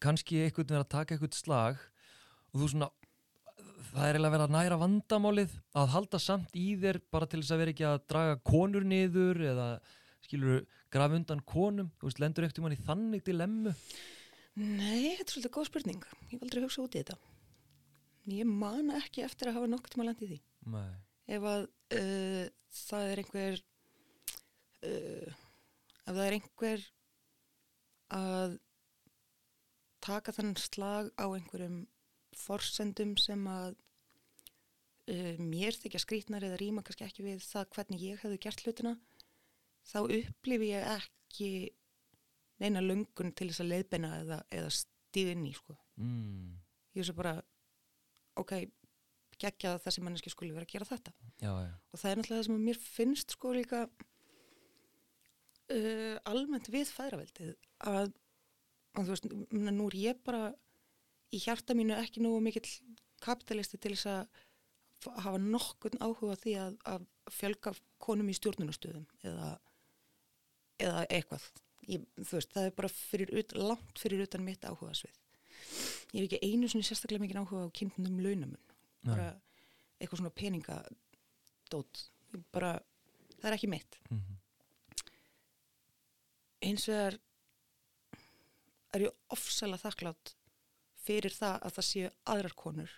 [0.00, 1.84] kannski einhvern veginn að taka einhvern slag
[2.50, 2.90] og þú svona,
[3.90, 7.54] það er eiginlega vera að næra vandamálið að halda samt í þér bara til þess
[7.54, 9.68] að vera ekki að draga konur niður eða
[10.30, 10.64] skilur
[10.94, 13.74] graf undan konum, þú veist, lendur eftir mann í þannig dilemmu
[14.58, 16.06] Nei, þetta er svolítið góð spurning.
[16.26, 17.16] Ég hef aldrei hugsað út í þetta.
[18.30, 20.40] Ég man ekki eftir að hafa nokkuð tíma landið því.
[20.74, 20.88] Nei,
[21.30, 21.66] Ef að
[21.96, 23.60] uh, það er einhver,
[24.88, 25.36] uh,
[26.02, 26.84] ef það er einhver
[28.18, 28.56] að
[30.02, 31.84] taka þannig slag á einhverjum
[32.40, 38.24] forsendum sem að uh, mér þykja skrítnar eða rýma kannski ekki við það hvernig ég
[38.24, 38.96] hefði gert hlutina,
[39.86, 41.50] þá upplifi ég ekki
[42.60, 45.76] neina löngun til þess að leiðbeina eða, eða stíð inn í sko.
[45.96, 46.50] mm,
[46.98, 47.36] Ég svo bara,
[48.40, 48.52] ok,
[49.40, 51.12] geggja að þessi manneski skuli vera að gera þetta.
[51.40, 53.84] já, já Og það er náttúrulega það sem mér finnst sko líka
[55.70, 57.54] uh, almennt við fæðraveldið
[57.88, 58.10] að,
[58.98, 59.30] að þú veist,
[59.70, 60.50] nú er ég bara
[61.30, 62.66] í hjarta mínu ekki nógu mikill
[63.22, 67.72] kapitalisti til þess að hafa nokkurn áhuga því að, að fjölga
[68.02, 69.52] konum í stjórnunastöðum eða,
[70.80, 71.44] eða eitthvað.
[71.90, 75.16] Ég, veist, það er bara fyrir ut, langt fyrir utan mitt áhuga svið.
[76.14, 78.60] Ég hef ekki einu svona sérstaklega mikið áhuga á kynntundum launamun.
[79.06, 79.28] Bara
[80.00, 82.04] eitthvað svona peningadót.
[82.54, 82.74] Bara,
[83.40, 83.98] það er ekki mitt.
[84.10, 84.36] mhm,
[86.60, 87.16] Hins vegar
[88.94, 90.34] er ég ofsalega þakklátt
[91.00, 92.92] fyrir það að það séu aðrar konur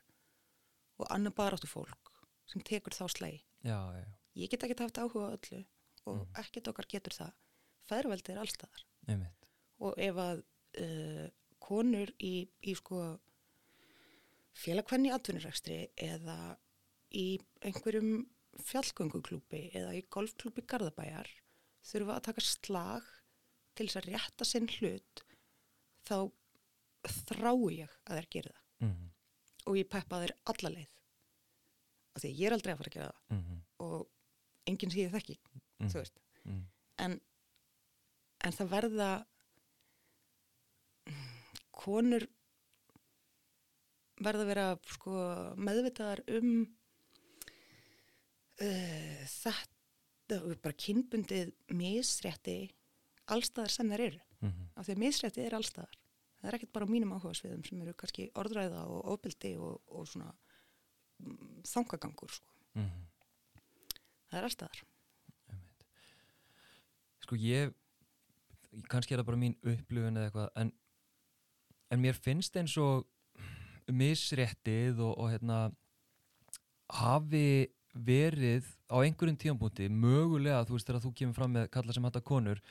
[0.98, 2.10] og annar baráttu fólk
[2.50, 3.42] sem tekur þá slagi.
[3.62, 4.04] Já, já,
[4.34, 5.64] Ég get ekki haft áhuga á öllu
[6.06, 6.34] og Mhm.
[6.42, 7.32] ekkert okkar getur það.
[7.90, 8.84] Fæðraveldi er allstaðar.
[9.08, 9.48] einmitt.
[9.82, 10.42] Og ef að
[10.82, 11.26] uh,
[11.62, 13.02] konur í, í sko
[14.62, 16.56] félagkvenni atvinnurekstri eða
[17.16, 17.26] í
[17.64, 18.26] einhverjum
[18.68, 21.30] fjallgönguklúpi eða í golfklúpi Garðabæjar
[21.88, 23.08] þurfa að taka slag
[23.76, 25.22] til þess að rétta sinn hlut
[26.06, 26.16] þá
[27.32, 28.66] þrái ég að þær gera það.
[28.86, 29.08] Mhm,
[29.70, 30.94] og ég peppa þær alla leið.
[32.12, 33.22] Af því ég er aldrei að fara að gera það.
[33.36, 36.20] Mhm, og enginn sé mhm, þú veist.
[36.44, 36.62] Mhm,
[37.06, 37.20] en,
[38.43, 39.11] en það verða
[41.82, 42.26] konur
[44.22, 45.16] verða að vera sko,
[45.59, 46.53] meðvitaðar um
[48.62, 52.61] uh, þetta bara kynbundið misrétti
[53.32, 54.22] allstaðar sem þær eru.
[54.43, 55.99] Mhm, af því að misrétti er allstaðar
[56.43, 60.09] það er ekkert bara á mínum áhugasviðum sem eru kannski orðræða og ofbeldi og, og
[60.11, 60.32] svona
[61.22, 62.57] mm, þangagangur sko.
[62.74, 63.05] mhm.
[64.30, 64.82] það er allstaðar
[67.22, 67.70] Sko ég,
[68.90, 70.72] kannski er það bara mín upplifun eða eitthvað, en,
[71.92, 73.06] en mér finnst eins og
[73.92, 75.58] misréttið og, og hérna,
[76.92, 82.06] hafi verið á einhverjum tíðanbúndi mögulega, þú veist, þegar þú kemur fram með kalla sem
[82.08, 82.62] hætta konur,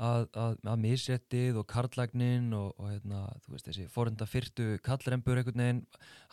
[0.00, 5.40] að, að, að misréttið og karlagnin og, og hérna, þú veist, þessi forenda fyrtu kallrembur
[5.40, 5.82] einhvern veginn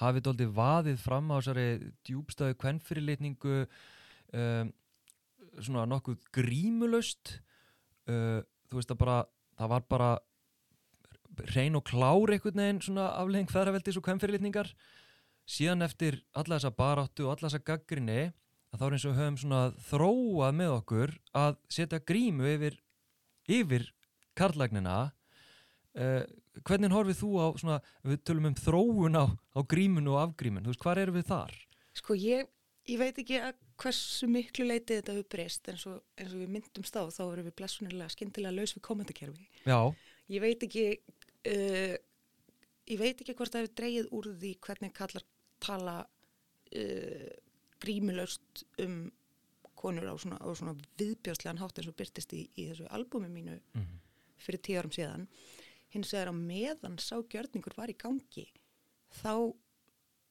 [0.02, 1.68] hafi dóldi vaðið fram á þessari
[2.08, 4.72] djúbstöðu kvennfyrirlitningu um,
[5.58, 7.40] svona nokkuð grímulöst
[8.08, 9.18] uh, þú veist að bara
[9.58, 10.10] það var bara
[11.54, 14.72] reyn og klár einhvern veginn svona aflegging feðraveldis og kvennfyrirlitningar
[15.48, 18.22] síðan eftir alla þessa baráttu og alla þessa gaggrinni
[18.74, 22.82] að þá er eins og höfum svona þróað með okkur að setja grímu yfir
[23.48, 23.88] yfir
[24.38, 26.24] karlagnina uh,
[26.66, 30.74] hvernig horfið þú á svona, við tölum um þróun á, á grímun og afgrímun, þú
[30.74, 31.56] veist, hvar erum við þar?
[31.98, 32.50] Sko ég,
[32.88, 36.54] ég veit ekki að hversu miklu leiti þetta hefur breyst eins og, eins og við
[36.56, 39.50] myndumst á þá erum við blessunilega skyndilega laus við kommentarkerfi.
[39.68, 39.80] Já,
[40.28, 40.88] Ég veit ekki,
[41.48, 41.94] uh,
[42.92, 45.24] ég veit ekki hvort það hefur dreigið úr því hvernig kallar
[45.64, 47.30] tala uh,
[47.84, 48.98] grímulaust um
[49.78, 53.60] konur á svona, á svona viðbjóðslegan hátt eins og byrtist í, í þessu albumi mínu
[53.78, 53.96] mm
[54.38, 55.28] fyrir tíu árum síðan.
[55.94, 58.46] Hins vegar á meðan sá gjörningur var í gangi
[59.22, 59.54] þá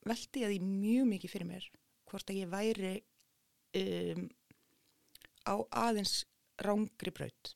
[0.07, 1.67] veldi ég því mjög mikið fyrir mér
[2.11, 2.95] hvort að ég væri
[3.81, 4.27] um,
[5.47, 5.55] á
[5.87, 6.25] aðeins
[6.63, 7.53] rángri braut.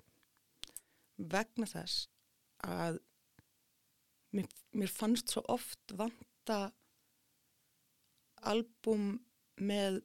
[1.21, 2.09] Vegna þess
[2.67, 3.01] að
[4.37, 6.61] mér, mér fannst svo oft vanta
[8.51, 9.19] album
[9.61, 10.01] með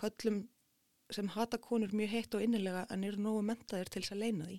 [0.00, 0.42] köllum
[1.10, 4.46] sem hata konur mjög heitt og innilega en eru nógu mentaðir til þess að leina
[4.46, 4.58] því.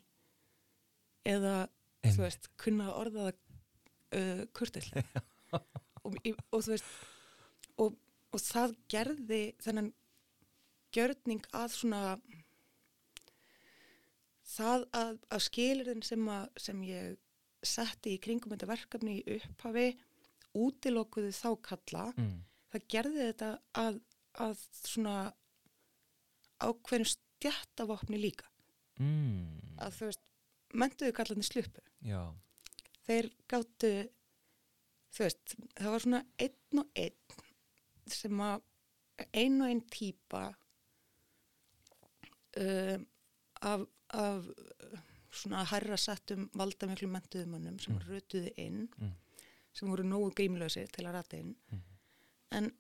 [1.32, 2.16] Eða Einmitt.
[2.16, 3.34] þú veist, kunna að orða það
[4.18, 5.24] uh, kurtislega
[6.06, 6.90] og, og þú veist
[8.32, 9.90] og, það gerði þennan
[10.96, 12.04] gjörning að svona
[14.52, 17.20] það að, að skilirðin sem, sem ég
[17.64, 19.92] setti í kringum þetta verkefni í upphafi
[20.58, 22.38] útilokkuðu þá kalla mm.
[22.74, 24.00] það gerði þetta að,
[24.44, 25.18] að svona
[26.62, 28.52] ákveðinu stjættavopni líka
[29.02, 29.78] Mm.
[29.82, 30.26] að þú veist,
[30.78, 32.20] mentuðu kallandi slupu Já,
[33.08, 33.92] þeir gáttu
[35.16, 37.40] þú veist, það var svona einn og einn
[38.08, 38.62] sem að
[39.38, 40.44] ein og einn típa
[42.58, 43.06] um,
[43.62, 45.00] af, af uh,
[45.32, 48.02] svona hærra settum valdamiklu mentuðumönnum sem Mm.
[48.10, 49.12] rötuðu inn Mm.
[49.74, 51.82] sem voru nógu grímlösir til að rata inn Mm.
[52.52, 52.72] en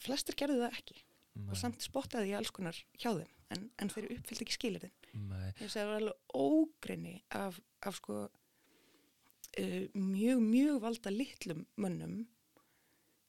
[0.00, 0.96] flestir gerðu það ekki
[1.36, 5.28] Nei, og samt spottaði ég alls konar hjá þeim en, en þeir uppfyllt ekki skilirinn
[5.28, 11.10] nei, ég segi að það var alveg ógrinni af, af sko uh, mjög, mjög valda
[11.10, 12.26] litlum mönnum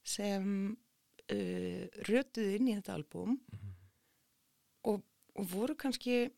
[0.04, 0.78] sem
[1.32, 3.74] uh, rötuðu inn í þetta albúm Mhm.
[4.84, 5.04] og,
[5.36, 6.32] og voru kannski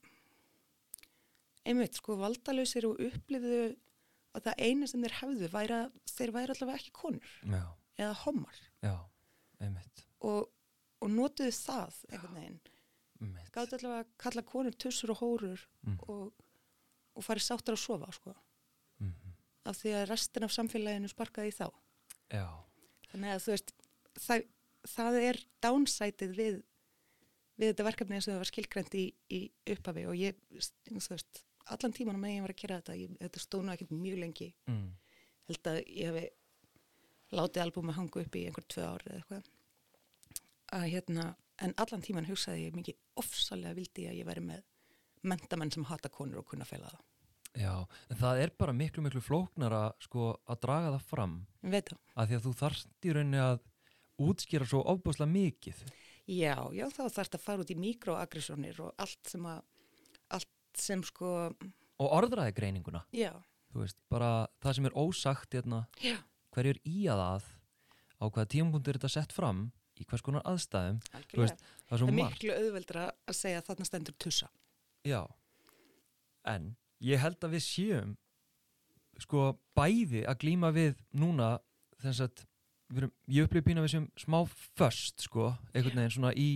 [1.65, 3.75] einmitt sko valdalausir og upplifðu
[4.35, 7.63] að það eina sem þeir hefðu væri að þeir væri allavega ekki konur já,
[8.01, 8.95] eða homar já,
[10.23, 10.49] og,
[11.01, 12.59] og notuðu það einhvern veginn
[13.21, 13.51] einmitt.
[13.55, 15.97] gátt allavega að kalla konur tussur og hórur Mm.
[16.07, 16.31] og,
[17.15, 18.33] og farið sáttar að sofa sko
[18.99, 19.33] Mhm.
[19.65, 21.71] af því að restin af samfélaginu sparkaði í þá
[22.31, 22.47] Já,
[23.13, 23.73] þannig að þú veist
[24.19, 24.45] það,
[24.93, 26.61] það er downsætið við
[27.59, 29.39] við þetta verkefni og það var skilgrænt í, í
[29.75, 30.39] upphafi og ég,
[30.89, 31.43] þú veist
[31.73, 34.49] allan tímanum með ég var að gera þetta ég, þetta stóð nú ekkert mjög lengi.
[34.69, 34.87] Mm.
[35.49, 36.25] held að ég hefi
[37.33, 39.49] látið albúmi hanga upp í einhver tvö ár eða eitthvað.
[40.73, 41.29] Að hérna,
[41.61, 44.63] en allan tíman hugsaði ég mikið ofsalega vildi að ég væri með
[45.29, 47.12] mentamenn sem hata konur og kunna fela það
[47.57, 47.73] já,
[48.09, 51.35] en það er bara miklu, miklu flóknara sko að draga það fram.
[51.61, 51.93] Það.
[52.15, 53.61] Að því að þú þarft í rauninni að
[54.23, 55.85] útskýra svo ofbúslega mikið.
[56.29, 59.63] Já, já, þá þarf þetta að fara út í mikroagressjónir og allt sem að,
[60.37, 61.31] allt sem sko,
[61.99, 63.33] og orðræði greininguna, já,
[63.73, 64.29] þú veist, bara
[64.63, 66.15] það sem er ósagt hérna, já,
[66.55, 67.49] hverju er í að að
[68.23, 69.65] á hvaða tímapunktur er þetta sett fram
[69.99, 71.01] í hvers konar aðstæðum
[71.35, 74.47] veist, það er Það er miklu auðveldra að segja að þarna stendur tussa.
[75.03, 75.21] Já,
[76.49, 76.71] en
[77.03, 78.15] ég held að við séum
[79.21, 81.55] sko bæði að glíma við núna
[82.01, 82.43] þess að
[82.97, 84.39] erum, ég upplýði pína við sem smá
[84.77, 86.49] först sko, einhvern veginn svona í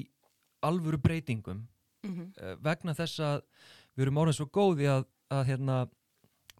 [0.65, 1.65] alvöru breytingum.
[2.05, 3.41] Mm uh, vegna þess að
[3.95, 5.77] við erum orðin svo góði að, að hérna,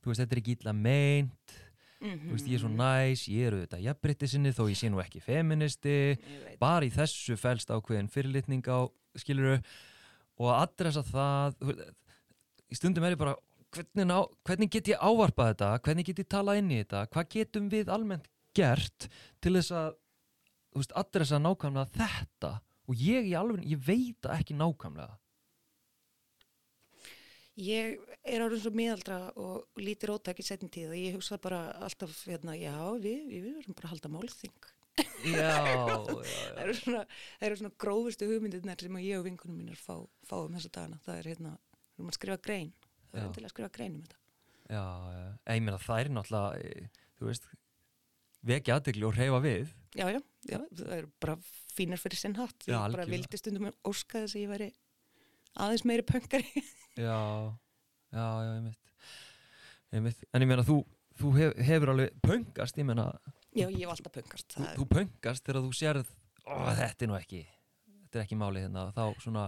[0.02, 1.58] þú veist, þetta er ekki illa meint.
[1.98, 5.00] Þú veist, ég er svo næs, ég er auðvitað jafnbrytti sinni þó ég sé nú
[5.02, 6.18] ekki feministi.
[6.62, 8.86] Bara í þessu fælst ákveðin fyrirlitning á
[9.18, 9.58] skiluru
[10.38, 11.58] og að adressa það
[12.70, 13.34] í stundum er ég bara
[13.76, 17.30] hvernig, ná, hvernig get ég ávarpað þetta hvernig get ég talað inn í þetta hvað
[17.36, 19.10] getum við almennt gert
[19.44, 19.94] til þess að
[20.72, 22.52] þú veist, adressa nákvæmlega þetta
[22.88, 25.18] og ég í alveg, ég veit ekki nákvæmlega
[27.58, 31.64] Ég er árið svo miðaldra og lítir ótak í setjum tíð og ég hugsa bara
[31.82, 34.68] alltaf, hérna, já, við, við erum bara að halda málþing.
[35.26, 35.96] já, já,
[36.54, 37.02] Það eru svona,
[37.40, 39.96] það eru svona grófustu hugmyndirnar sem ég og vinkunum mínir fá,
[40.30, 41.02] fá um þessa dagana.
[41.08, 42.70] Það er hérna, við erum að skrifa grein.
[43.12, 43.26] Það Já.
[43.28, 44.18] er til að skrifa grein um þetta.
[44.68, 44.84] já,
[45.16, 45.56] já.
[45.56, 46.90] ég meina það er náttúrulega eh,
[47.20, 47.46] þú veist
[48.48, 50.20] vekja aðdegli og reyfa við Já, já,
[50.52, 51.36] já, það eru bara
[51.74, 52.58] fínar fyrir sinn hatt.
[52.68, 53.14] Já, Ég bara algjörlega.
[53.16, 54.68] vildi stundum óska þess að ég væri
[55.58, 56.62] aðeins meiri pöngari.
[57.08, 57.18] Já,
[58.14, 58.92] já, já, einmitt.
[59.94, 60.22] einmitt.
[60.34, 60.76] En ég meina, þú,
[61.18, 63.08] þú hef, hefur alveg pöngast, ég meina,
[63.58, 64.54] já, ég hef alltaf pöngast.
[64.58, 66.14] þú, þú pöngast þegar þú sérð,
[66.46, 67.42] ó, þetta er nú ekki,
[68.04, 69.48] þetta er ekki málið hérna, þá svona,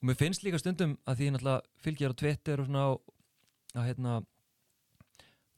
[0.00, 2.84] og mér finnst líka stundum að því ég náttúrulega fylgir á Twitter og svona,
[3.76, 4.14] að hérna,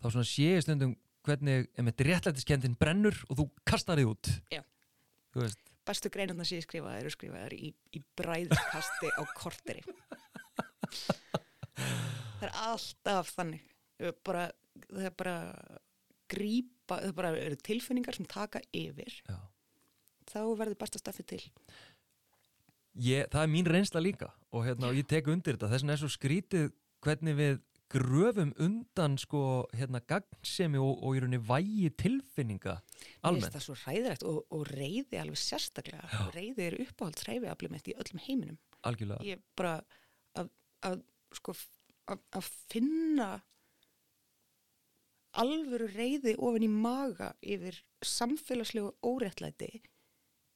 [0.02, 4.32] þá svona sé ég stundum hvernig, réttlætiskendin brennur og þú kastar þið út.
[4.50, 4.62] Já.
[5.32, 9.84] Þú veist, bestu greinarnar sem ég skrifaði eru skrifaðar í, í bræðskasti á korteri.
[12.42, 13.70] það er alltaf þannig.
[14.26, 14.48] Bara,
[14.88, 15.36] það er bara
[16.32, 19.22] grípa, það er bara tilfinningar sem taka yfir.
[19.28, 19.38] já.
[20.32, 21.42] Þá verður besta stafið til.
[23.00, 26.02] Ég, það er mín reynsla líka og hérna, ég tek undir þetta, þess vegna er
[26.02, 26.72] svo skrítið
[27.02, 27.60] hvernig við
[27.92, 29.42] gröfum undan sko,
[29.76, 32.78] hérna, gagnsemi og, og í rauninni vægi tilfinninga
[33.28, 33.52] almennt.
[33.52, 36.08] það svo ræðilegt og, og reyði alveg sérstaklega.
[36.08, 36.22] Já.
[36.36, 38.58] Reyði er uppáhalds reyfiafli mitt í öllum heiminum.
[38.88, 39.26] Algjörlega.
[39.28, 39.74] Ég bara
[40.40, 40.52] að,
[40.88, 41.02] að,
[41.36, 41.56] sko,
[42.12, 43.30] að, að finna
[45.42, 49.70] alvöru reyði ofin í maga yfir samfélagslegu óréttlæti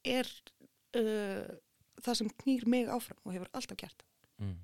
[0.05, 0.29] er
[0.97, 1.53] uh,
[2.03, 4.05] það sem knýr mig áfram og hefur alltaf gert.
[4.41, 4.57] Mm.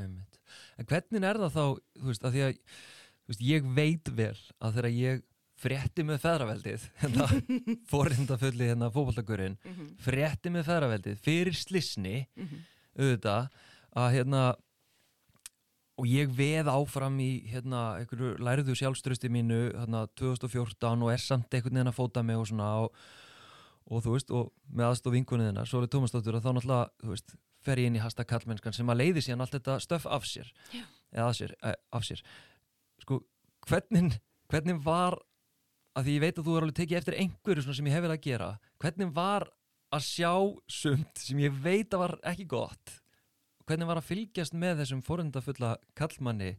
[0.00, 0.40] Einmitt.
[0.78, 1.64] En hvernig er það þá,
[2.00, 2.58] þú veist, að því að
[3.30, 5.22] veist, ég veit vel að þegar ég
[5.64, 7.28] frétti með feðraveldið, hérna,
[7.92, 9.94] forrindafulli hérna fótballtagurinn, Mm -hmm.
[10.02, 12.68] frétti með feðraveldið fyrir slisni, Mm -hmm.
[12.98, 13.48] auðvitað
[13.94, 14.42] að hérna
[15.94, 21.54] og ég veð áfram í hérna einhverju lærðu sjálfströsti mínu hérna 2014 og er samt
[21.54, 22.96] einhvern veginn að fóta mig og svona og,
[23.90, 27.80] og þú veist og með aðstof vinkunni þinnar Sóli Tómasdóttur að þá náttúrulega veist fer
[27.80, 30.50] ég inn í hasta kallmennskan sem að leiði síðan allt þetta stöf af sér.
[30.72, 30.84] Já.
[31.14, 32.22] eða af sér, eh, af sér.
[33.00, 33.20] Sko
[33.68, 34.18] hvernig,
[34.52, 35.18] hvernig var
[35.94, 38.04] að því ég veit að þú er alveg tekið eftir einhverju svona sem ég hef
[38.04, 38.50] verið að gera
[38.82, 39.48] hvernig var
[39.94, 40.32] að sjá
[40.66, 42.96] sumt sem ég veit að var ekki gott?
[43.64, 46.56] Hvernig var að fylgjast með þessum forundafulla kallmanni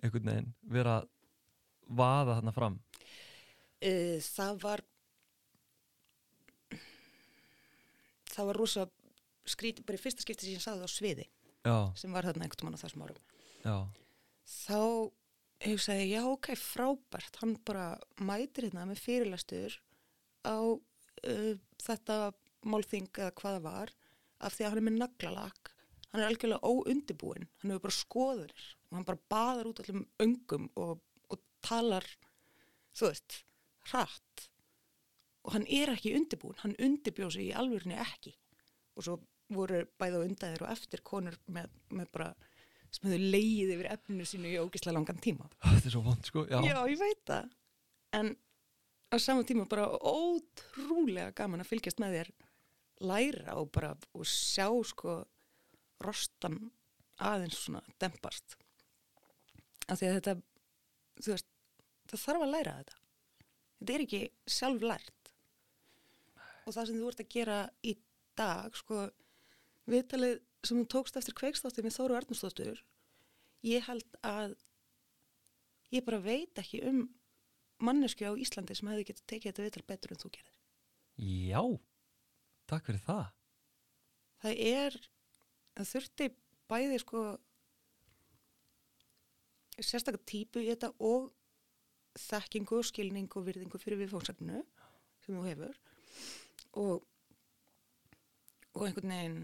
[0.00, 1.10] einhvern veginn vera að
[1.90, 2.78] vaða þarna fram?
[3.80, 4.84] Uh, það var
[8.34, 8.86] það var rosa
[9.50, 12.46] skrítið, bara í fyrsta skipti sem ég sagði það á sviði já, sem var þarna
[12.46, 13.24] einhvern mann á þessum árum.
[13.64, 13.76] Já,
[14.50, 14.80] þá
[15.66, 17.40] hugsaði ég, já ok, frábært.
[17.42, 17.88] Hann bara
[18.20, 19.76] mætir hérna með fyrirlastur
[20.46, 22.20] á uh, þetta
[22.68, 23.92] málþing eða hvað það var
[24.40, 25.70] af því að hann er með naglalag
[26.10, 30.68] hann er algjörlega óundibúinn hann hefur bara skoðunir og hann bara baðar út allum öngum
[30.80, 31.00] og,
[31.30, 32.06] og talar
[32.96, 33.40] þú veist,
[33.92, 34.48] hratt
[35.50, 38.36] og hann er ekki undibúinn hann undibjóð sig í alvörinu ekki
[38.94, 39.16] og svo
[39.50, 42.28] voru bæða undæðir og eftir konur með, með bara
[42.90, 46.44] sem hefur leið yfir efninu sínu í ógislega langan tíma þetta er svo vond sko
[46.46, 47.50] já, Já, ég veit það.
[48.14, 48.32] En
[49.10, 52.30] á saman tíma bara ótrúlega gaman að fylgjast með þér
[53.10, 55.20] læra og bara og sjá sko
[56.04, 56.70] rostan
[57.20, 58.56] aðeins svona dempast.
[59.90, 60.34] Af því að þetta,
[61.20, 61.48] þú veist,
[62.10, 62.98] það þarf að læra þetta.
[63.80, 64.22] Þetta er ekki
[64.56, 65.19] sjálf lært.
[66.66, 67.94] Og það sem þú ert að gera í
[68.38, 69.06] dag, sko,
[69.90, 72.82] viðtalið sem þú tókst eftir kveikstáttir með Þóru Arnustóttur,
[73.66, 74.54] ég held að
[75.94, 77.02] ég bara veit ekki um
[77.80, 80.56] mannesku á Íslandi sem hefði getið tekið þetta viðtal betur en þú gerðir.
[81.20, 81.62] já
[82.70, 83.24] takk fyrir það
[84.40, 84.94] Það er,
[85.76, 86.28] það þurfti
[86.70, 87.22] bæði sko
[89.80, 91.30] sérstaklega típu í þetta og
[92.20, 94.62] þekkingu og skilningu og virðingu fyrir viðfóngsagnu
[95.24, 95.76] sem þú hefur
[96.78, 97.06] og
[98.76, 99.40] og einhvern veginn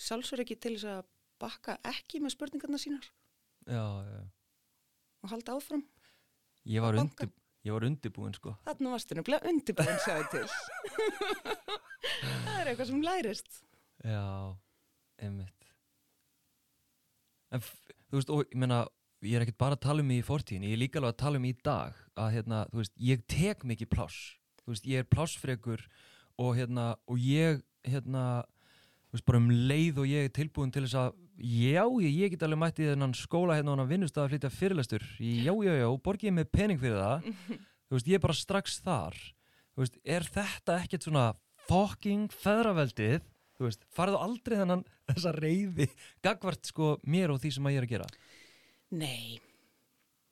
[0.00, 1.08] sjálfsverð ekki til þess að
[1.40, 3.06] bakka ekki með spurningarna sínar
[3.66, 4.22] já, já.
[5.24, 5.84] og halda áfram.
[6.68, 7.30] Ég, var undir,
[7.64, 10.16] ég var undirbúin sko Þarna varstu nefnilega undirbúin það
[12.60, 13.50] er eitthvað sem lærist.
[14.04, 14.24] Já,
[15.20, 15.56] einmitt
[17.50, 18.84] En þú veist, og ég meina
[19.26, 21.40] ég er ekkert bara að tala um í fortíðin ég er líka alveg að tala
[21.40, 24.20] um í dag að hérna, þú veist, ég tek mikið pláss
[24.68, 25.82] veist, ég er plássfrekur
[26.40, 28.44] og hérna, og ég hérna,
[29.08, 32.34] þú veist, bara um leið og ég er tilbúin til þess að já, ég, ég
[32.34, 35.04] get alveg mætti þennan skóla hérna og hann vinnust að flytja fyrirlestur.
[35.18, 37.28] Já, já, já, og borgi ég með pening fyrir það.
[37.90, 39.18] Þú veist, ég er bara strax þar.
[39.74, 41.26] Þú veist, er þetta ekkert svona
[41.66, 43.24] fucking feðraveldið?
[43.60, 45.86] Þú veist, farðu aldrei þennan þessa reyði
[46.24, 48.06] gagvart sko mér og því sem að ég er að gera?
[49.00, 49.40] Nei,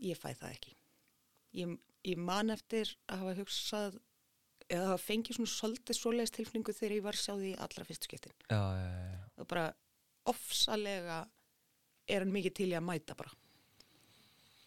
[0.02, 0.74] ég fæ það ekki.
[1.58, 1.74] Ég,
[2.08, 3.98] ég man eftir að hafa hugsað
[4.68, 7.86] eða hafa fengið svona svolítið svoleiðis tilfningu þegar ég var að sjá því í allra
[7.88, 8.34] fyrstu skiptin.
[8.50, 9.20] já, já, já.
[9.38, 9.66] Og bara
[10.28, 11.18] ofsalega
[12.08, 13.32] er hann mikið til í að mæta bara.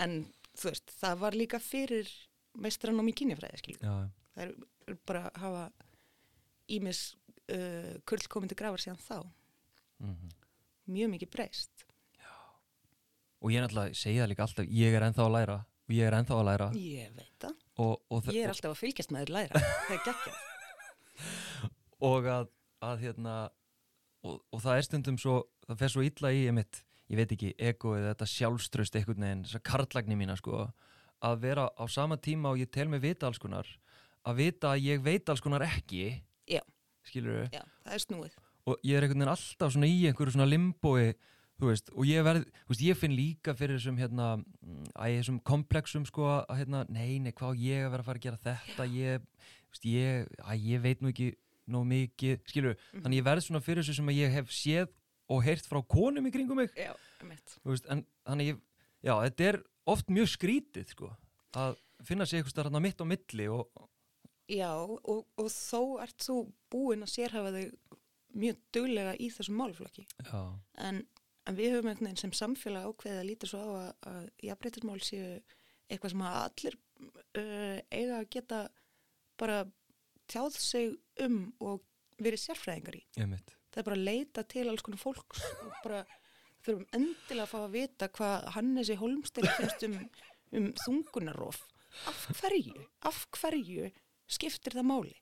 [0.02, 0.16] En
[0.58, 2.10] þú veist, það var líka fyrir
[2.62, 4.52] meistrann á mig kynjafræði, Það er,
[5.06, 5.64] bara að hafa
[6.72, 7.02] ímis
[7.52, 9.18] uh, kurlkomandi grafar síðan þá.
[10.00, 10.30] mhm.
[10.92, 11.86] Mjög mikið breyst.
[13.42, 16.06] og ég er náttúrulega, segja það líka alltaf ég er ennþá að læra og ég
[16.08, 17.56] er ennþá að læra Ég veit það.
[17.82, 19.64] Og, og, Ég er alltaf að fylgjast með þér læra.
[19.88, 20.40] Það er geggjað.
[22.12, 22.48] og að,
[22.92, 23.36] að hérna
[24.26, 25.36] og, og það er stundum svo
[25.68, 29.46] það fer svo illa í emitt, ég veit ekki ego eða þetta sjálfströst einhvern veginn
[29.48, 30.66] þessa karlagni mína sko
[31.22, 33.68] að vera á sama tíma og ég tel mig vita alls konar
[34.28, 36.06] að vita að ég veit alls konar ekki
[36.50, 36.62] Já.
[37.08, 38.40] skilur Já, það er snúið.
[38.70, 41.12] og ég er einhvern veginn alltaf svona í einhverju svona limbói
[41.62, 45.04] þú veist, og ég verð, þú veist, ég finn líka fyrir þessum hérna, mm, æ,
[45.20, 48.42] þessum komplexum sko að hérna, nei, nei, hvað ég að vera að fara að gera
[48.48, 49.28] þetta, ég,
[49.62, 51.30] þú veist, ég, æ, ég veit nú ekki
[51.72, 54.90] nóg mikið, skilur, þannig ég verð svona fyrir þessu sem að ég hef séð
[55.32, 56.92] og heyrt frá konum í kringum mig, Já,
[57.62, 58.60] þú veist, en þannig ég,
[59.06, 59.62] já, þetta er
[59.94, 61.14] oft mjög skrítið, sko,
[61.62, 63.70] að finna sig eitthvað starf mitt á milli og,
[64.52, 66.42] Já, og, og þó ert þú
[66.74, 67.70] búinn að sérhafa þig
[68.42, 70.06] mjög duglega í þessum málflokki.
[70.26, 70.42] já,
[70.84, 71.02] En,
[71.50, 75.00] en við höfum einhvern veginn sem samfélag ákveðið að líta svo á að, að jafnbreytismál
[75.06, 75.30] séu
[75.92, 76.78] eitthvað sem að allir
[77.42, 78.62] uh, eiga að geta
[79.42, 79.64] bara
[80.32, 80.94] tjáð sig
[81.26, 81.82] um og
[82.22, 83.04] verið sérfræðingar í.
[83.18, 86.04] ég mitt, Það er bara að leita til alls konar fólks og bara
[86.62, 89.98] þurfum endilega að fá að vita hvað Hannesi Holmstein finnst um,
[90.60, 91.64] um þungunarof.
[92.08, 92.86] Af hverju?
[93.08, 93.90] Af hverju
[94.32, 95.16] skiptir það máli?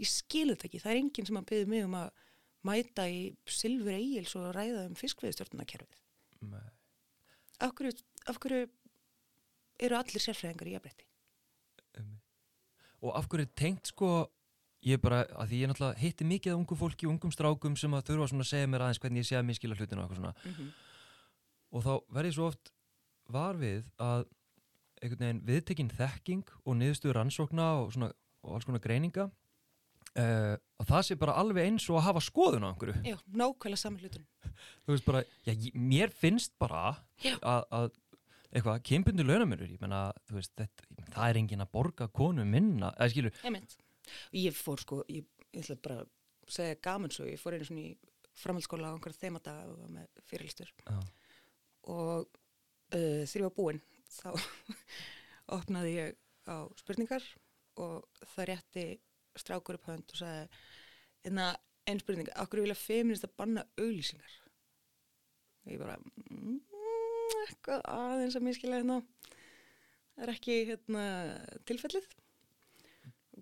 [0.00, 0.82] Ég skilu þetta ekki.
[0.82, 2.21] Það er enginn sem að byggja mig um að
[2.66, 5.98] mæta í Silfur Egils og ræða um fiskveðstjórnarkerfið.
[6.40, 6.70] með,
[7.62, 7.92] Af hverju,
[8.26, 8.68] af hverju
[9.80, 11.06] eru allir sérfræðingar í jafnbretti?
[13.02, 14.10] og af hverju er tengt sko
[14.86, 18.06] ég bara, að því ég náttúrulega hitti mikið af ungu fólki, ungum strákum sem að
[18.10, 20.34] þurfa svona að segja mér aðeins hvernig ég sé að miskila hlutinu og eitthvað svona
[20.44, 20.70] Mm -hmm.
[21.70, 22.72] og þá verð ég svo oft
[23.28, 24.24] var við að
[25.02, 29.30] einhvern veginn viðtekinn þekking og niðurstöður rannsókna og, svona, og alls konar greininga
[30.20, 33.02] uh, og það sé bara alveg eins og að hafa skoðun á einhverju.
[33.06, 34.24] Já, nákvæmlega saman hlutur.
[34.84, 36.84] þú veist bara, já, mér finnst bara
[37.40, 37.90] að, að
[38.52, 42.44] eitthvað, kynbundu launamörur, ég menna, þú veist þetta, menna, það er engin að borga konu
[42.48, 43.76] minna, eða skilur, mynd.
[44.36, 46.10] Ég fór sko, ég, ég ætla bara að
[46.52, 47.94] segja gaman svo, ég fór einu svona í
[48.42, 50.70] framhaldsskóla á einhverja var með fyrirlistur
[51.82, 52.28] og
[52.94, 53.80] uh, ég var búinn
[54.12, 54.30] þá
[55.58, 56.16] opnaði ég
[56.48, 57.24] á spurningar
[57.80, 58.86] og það rétti
[59.40, 60.46] strákur upp hönd og sagði
[61.26, 61.52] einna
[61.88, 64.38] einn spurning, okkur vilja feminist að banna auglýsingar?
[65.62, 66.58] Og ég bara mm,
[67.46, 69.00] eitthvað aðeins að miskila hérna.
[70.12, 71.04] Það er ekki hérna
[71.68, 72.08] tilfellið.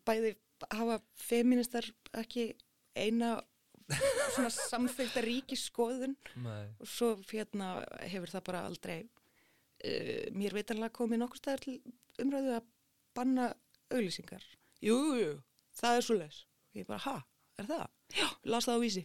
[0.07, 0.34] Bæði
[0.76, 1.86] hafa feministar
[2.20, 2.53] ekki
[2.99, 3.38] eina
[4.34, 6.14] svona samþykta ríkiskoðun
[6.45, 7.80] nei, og svo hérna
[8.11, 11.76] hefur það bara aldrei uh, mér veitanlega komið nokkur staðar til
[12.22, 12.68] umræðu að
[13.16, 13.49] banna
[13.91, 14.45] auglýsingar.
[14.84, 15.32] Jú, jú, jú,
[15.81, 16.43] það er svo les.
[16.78, 17.16] Ég bara, ha,
[17.59, 17.87] er það?
[18.20, 19.05] já, las það á vísi.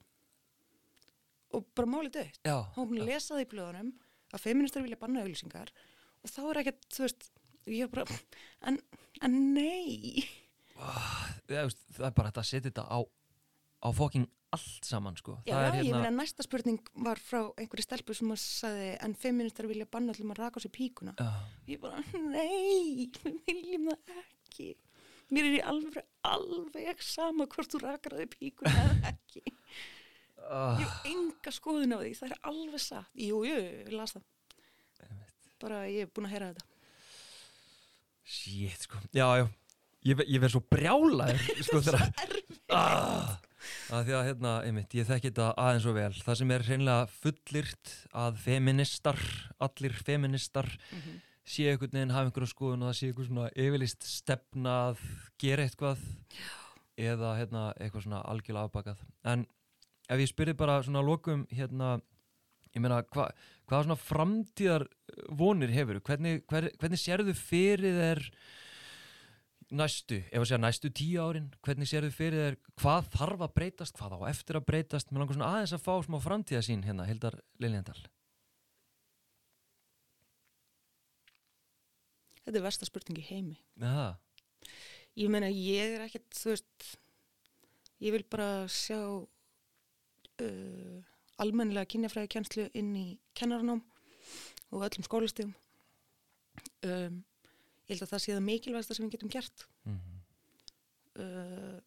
[1.55, 3.91] Og bara málið dött já, hún búin að lesa það í blöðunum
[4.35, 5.71] að feministar vilja banna auglýsingar
[6.25, 7.27] og þá er ekkert, þú veist
[7.71, 8.17] ég bara,
[8.67, 8.79] en,
[9.23, 10.25] en nei.
[11.47, 15.37] Veist, það er bara hægt að setja þetta á, á fokking allt saman, sko.
[15.47, 19.15] Já, það er ég meina næsta spurning var frá einhverju stelpu sem að sagði en
[19.19, 21.15] feministar vilja banna allum að raka á sér píkuna.
[21.19, 21.29] Já,
[21.71, 22.01] Ég bara,
[22.35, 24.69] nei, við viljum það ekki.
[25.33, 29.41] Mér er í alveg, alveg sama hvort þú rakar þig píkuna eða ekki.
[30.45, 33.09] uh, Ég hef enga skoðun á því, það er alveg satt.
[33.17, 34.25] Jú, jú, ég las það.
[35.63, 36.67] Bara ég er búin að heyra þetta.
[38.25, 38.99] shit, sko.
[39.13, 39.45] Já, já,
[40.11, 42.05] ég, ég verð svo brjálaður, sko, þegar...
[42.73, 43.35] Ah,
[43.93, 47.05] að því að hérna, einmitt, ég þekki þetta aðeins og vel það sem er hreinlega
[47.21, 47.93] fullirt
[48.25, 49.21] að feministar,
[49.61, 51.21] allir feministar Mhm.
[51.45, 55.03] Sé einhvern veginn hafa einhverju skoðun og það sé einhver svona yfirlist stefna að
[55.41, 56.01] gera eitthvað
[56.95, 59.05] eða hérna, eitthvað svona algjörlega afbakað.
[59.27, 59.45] En
[60.09, 61.95] ef ég spyrir bara svona lokum hérna,
[62.73, 63.29] ég meina hva,
[63.69, 64.87] hvað svona framtíðar
[65.37, 68.23] vonir hefur, hvernig, hver, hvernig sérðu fyrir þér
[69.75, 73.97] næstu, ef að segja næstu tíu árin hvernig sérðu fyrir þér, hvað þarf að breytast
[73.97, 77.39] hvað á eftir að breytast, mér langar svona aðeins að fá smá framtíðasín hérna, Hildar
[77.61, 77.97] Liljendal
[82.45, 83.57] Þetta er versta spurning í heimi.
[83.81, 84.15] Já,
[85.15, 86.87] Ég meina, ég er ekkert, þú veist,
[88.03, 90.97] ég vil bara sjá uh,
[91.39, 93.05] almennilega kynjafræði kjenslu inn í
[93.37, 93.79] kennaranám
[94.75, 95.53] og öllum skólastíðum.
[96.83, 97.21] Um,
[97.87, 99.67] ég held að það sé það mikilvægsta sem við getum gert.
[99.87, 100.01] mm
[101.15, 101.79] uh,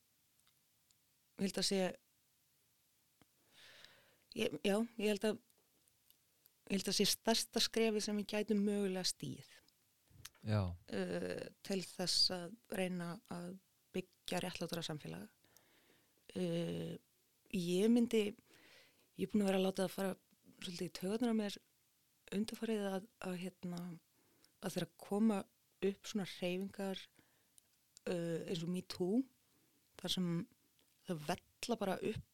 [1.38, 1.78] ég held að sé
[4.38, 5.36] ég, já, ég held að
[6.68, 9.52] ég held að sé stærsta skrefi sem við gætum mögulega stíð
[10.46, 13.50] uh, til þess að reyna að
[13.94, 15.28] byggja réttlátura samfélaga
[16.38, 16.94] uh,
[17.54, 20.16] ég myndi ég er búin að vera að láta það fara
[20.58, 21.58] svolítið í töðunar með
[22.36, 23.82] undarfarið að, að hérna
[24.58, 25.38] að þeirra koma
[25.88, 27.02] upp svona reyfingar
[28.10, 29.22] uh, eins og Me Too
[29.98, 30.32] þar sem
[31.08, 32.24] það vella bara upp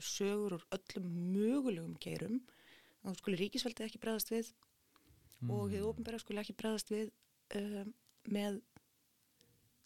[0.00, 2.38] sögur úr öllum mögulegum geirum
[3.02, 4.52] þá skulle ríkisveldið ekki bregðast við
[5.46, 7.10] og hefur ofinbæra skulle ekki bregðast við
[7.56, 7.84] uh,
[8.28, 8.60] með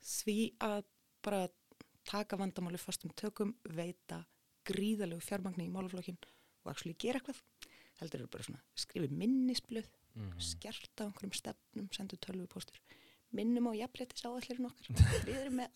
[0.03, 0.85] því að
[1.23, 1.43] bara
[2.09, 4.25] taka vandamáli fastum tökum, veita
[4.67, 6.19] gríðalegu fjármagni í málaflokkin
[6.63, 7.43] og actually gera eitthvað.
[8.01, 12.81] Heldur eru bara svona skrifið minnisblöð mm skerta á einhverjum stefnum, sendu tölvupóstur
[13.33, 14.89] minnum á jafnréttis áætlurinn okkar.
[15.27, 15.71] Við erum með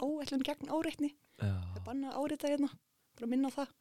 [0.00, 2.70] áætlun gegn áreitni, það er banna áreita hérna,
[3.18, 3.74] bara minna á það.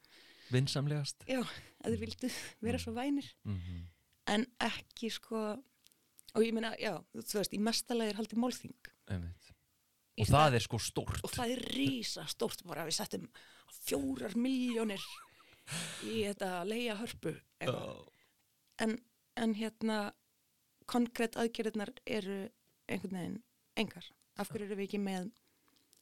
[0.52, 1.24] Vinsamlegast.
[1.30, 1.42] Já,
[1.82, 2.32] að þið vildu
[2.68, 3.32] vera svo vænir.
[3.48, 3.86] Mm
[4.32, 5.42] en ekki sko
[6.36, 9.52] og ég meina, já, þú veist, í mestalagi er haldið málþing Einmitt.
[10.16, 13.30] Og stað- það er sko stórt og það er rísa stórt bara við settum
[13.86, 15.04] fjórar miljónir
[16.06, 18.06] í þetta leiða hörpu eitthvað.
[18.86, 18.98] en,
[19.36, 20.00] en hérna
[20.86, 22.50] konkrétt aðgerðirnar eru
[22.88, 23.40] einhvern veginn
[23.76, 25.32] engar af hverju eru við ekki með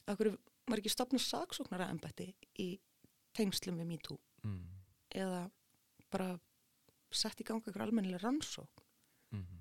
[0.06, 0.36] af hverju
[0.68, 2.68] var ekki stopnað saksóknara embætti í
[3.36, 4.60] tengslum við MeToo mm.
[5.16, 5.46] eða
[6.12, 6.34] bara
[7.18, 8.84] sett í ganga ykkur almennilega rannsók
[9.34, 9.60] Mm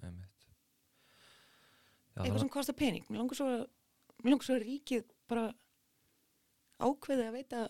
[0.00, 0.46] Einmitt.
[2.16, 3.64] Já, eitthvað sem kostar pening mér langar svo að,
[4.24, 5.42] mér langar svo að ríkið bara
[6.80, 7.60] ákveði að veita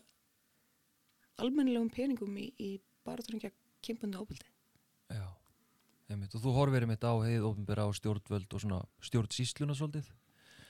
[1.42, 2.70] almennilegum peningum í, í
[3.07, 4.46] baraturinn gegn kempundi óbyldi
[5.11, 5.24] Já,
[6.12, 6.34] einmitt.
[6.38, 10.07] Og þú horfir einmitt á heið ofinbera á stjórnvöld og svona stjórnsýsluna svolítið.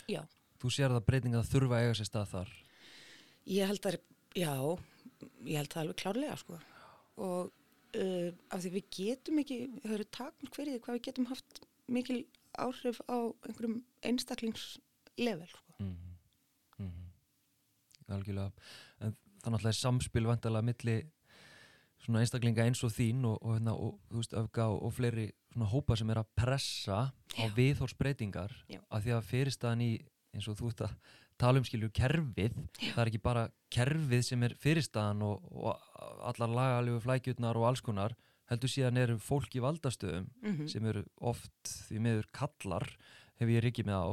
[0.08, 0.22] já,
[0.60, 2.54] Þú sér það breytinga að þurfa að eiga sér stað þar.
[3.52, 3.98] ég held að
[4.36, 4.54] já,
[5.44, 6.60] ég held það alveg klárlega sko.
[7.20, 7.52] Og
[7.96, 12.20] uh, af því við getum ekki það eru takmur hverju hvað við getum haft mikil
[12.58, 15.62] áhrif á einhverjum einstaklingslevel sko.
[15.78, 15.96] mm
[16.78, 17.08] -hmm.
[18.14, 18.52] algjörlega
[19.00, 20.96] en það náttúrulega er samspil vantalega milli
[22.00, 25.30] svona einstaklinga eins og þín og, og, hérna, og þú veist, öfga og, og fleiri
[25.52, 28.54] svona hópa sem er að pressa á viðhórsbreytingar
[28.90, 29.92] af því að fyrirstaðan í
[30.34, 30.94] eins og þú veist að
[31.40, 32.90] tala um skilju kerfið, Já.
[32.94, 35.70] það er ekki bara kerfið sem er fyrirstaðan og
[36.30, 38.16] allar lagalegu flækjutnar og alls konar,
[38.50, 40.68] heldur síðan eru fólk í valdastöðum mm -hmm.
[40.68, 42.86] sem eru oft því meður kallar
[43.40, 44.08] hef ég reykið með á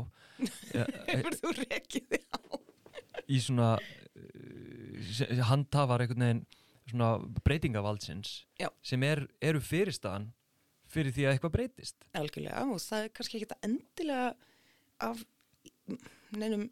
[1.11, 2.39] Hefur þú reykið þið á?
[3.27, 6.45] Í svona uh, handtafar einhvern veginn
[6.87, 7.09] svona
[7.43, 8.69] breytingavaldsins Já.
[8.81, 10.31] sem er, eru fyrirstaðan
[10.87, 14.29] fyrir því að eitthvað breytist Algjörlega og það er kannski ekki þetta endilega
[15.03, 15.25] af
[16.37, 16.69] neinum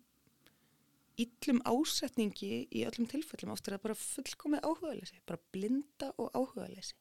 [1.21, 6.95] yllum ásetningi í öllum tilfellum oft er það bara fullkomið áhugaðleysi bara blinda og áhugaðleysi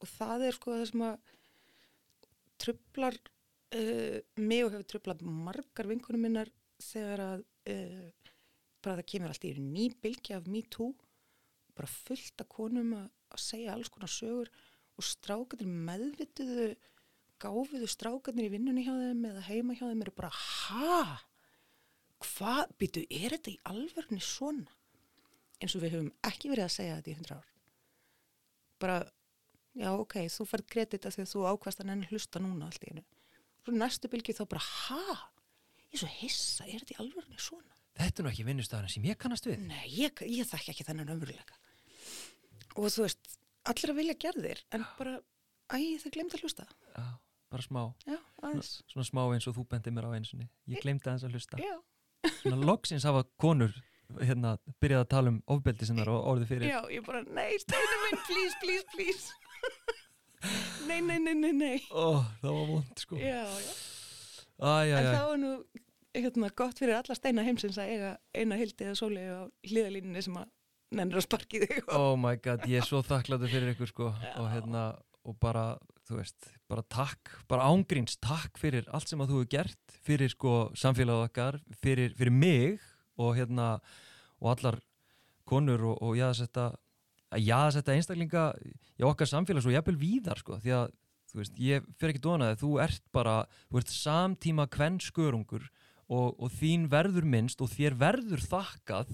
[0.00, 1.32] og það er sko það sem að
[2.62, 8.08] trublar uh, mig og hefur trublað margar vinkunum minnar þegar að uh,
[8.84, 10.94] bara það kemur alltaf í ný bylgi af me too
[11.76, 14.52] bara fullt af konum að, að segja alls konar sögur
[14.96, 16.68] og strákanir meðvituðu
[17.42, 21.00] gáfiðu strákanir í vinnunni hjá þeim eða heima hjá þeim eru bara ha,
[22.24, 24.72] hvað, býtu, er þetta í alverðinni svona?
[25.60, 27.52] Eins og við höfum ekki verið að segja þetta í hundra ár.
[28.82, 28.96] Bara,
[29.76, 33.04] já ok, þú færð kredita þegar þú ákvæmst að nenni hlusta núna allt í einu.
[33.64, 35.16] Svo næstu bylgi þá bara ha,
[35.92, 37.72] ég svo hissa, er þetta í alverðinni svona?
[37.96, 39.62] Þetta er nú ekki vinnustafana sem ég kannast við.
[39.64, 41.56] Nei, ég, ég þekk ekki þennan ömurleika
[42.76, 43.30] og þú veist,
[43.64, 45.14] allir að vilja gerðir en bara,
[45.72, 46.66] æ, það glemt að hlusta.
[46.92, 47.06] Já,
[47.54, 47.82] bara smá.
[48.04, 48.18] Já,
[48.60, 51.60] Svona, smá eins og þú bendið mér á einsunni Ég glemt aðeins að hlusta.
[51.64, 51.72] Já
[52.42, 53.74] Svona loksins hafa konur
[54.20, 56.68] hérna byrjað að tala um ofbeldi sinnar og orðið fyrir.
[56.70, 59.32] Já, ég bara, nei, steinu minn, please, please, please.
[60.86, 61.78] Nei, nei, nei, nei, nei.
[61.90, 63.18] Ó, það var vond, sko.
[63.18, 63.72] Já, já.
[64.56, 65.52] Æ, já, já En það var nú,
[66.16, 70.38] hérna, gott fyrir alla steina heimsins að eiga eina hildi eða sóli á hlýðalínunni sem
[70.38, 70.52] að
[70.96, 71.82] nennir að sparki þig.
[71.92, 74.12] Oh my god, ég er svo þakkláttu fyrir ykkur sko.
[74.38, 74.86] Og hérna,
[75.26, 75.66] og bara
[76.06, 80.32] þú veist, bara takk, bara ángríns takk fyrir allt sem að þú hefur gert fyrir
[80.32, 82.82] sko samfélagið okkar fyrir, fyrir mig
[83.16, 83.76] og hérna
[84.40, 84.80] og allar
[85.46, 86.72] konur og, og jáðsetta
[87.36, 88.44] jáðsetta einstaklinga
[88.98, 90.86] í okkar samfélags og jafnvel víðar sko, því að
[91.26, 93.36] þú veist, ég fyrir ekki dónaði, þú ert bara
[93.66, 95.66] þú ert samtíma kvenn skörungur
[96.06, 99.10] og, og þín verður minnst og þér verður þakkað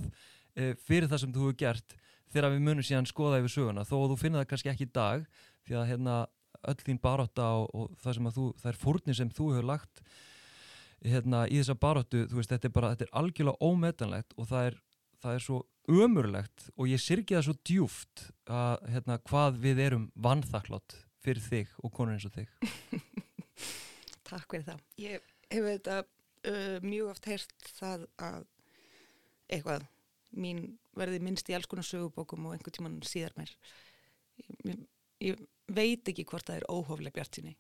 [0.55, 1.97] e, fyrir það sem þú hefur gert
[2.33, 4.95] þegar við munum síðan skoða yfir söguna þó að þú finna það kannski ekki í
[4.95, 5.27] dag
[5.67, 6.19] því að hérna,
[6.71, 9.69] öll þín baróta og, og það sem að þú, það er fórni sem þú hefur
[9.73, 10.03] lagt
[11.03, 14.69] hérna, í þessa baróttu, þú veist, þetta er bara þetta er algjörlega ómetanlegt og það
[14.71, 14.81] er
[15.23, 15.61] það er svo
[16.03, 21.75] ömurlegt og ég sirkja það svo djúft að hérna, hvað við erum vannþakklátt fyrir þig
[21.83, 22.51] og konur eins og þig.
[24.31, 24.83] Takk fyrir það.
[25.03, 28.47] Ég hef þetta uh, mjög oft heyrt það að
[29.53, 29.87] eitthvað
[30.33, 30.65] mín
[30.97, 33.53] verði minnst í alls konar sögubókum og einhvern tíman síðar mér
[34.65, 34.79] ég,
[35.21, 37.55] ég veit ekki hvort það er óhóflega bjart síni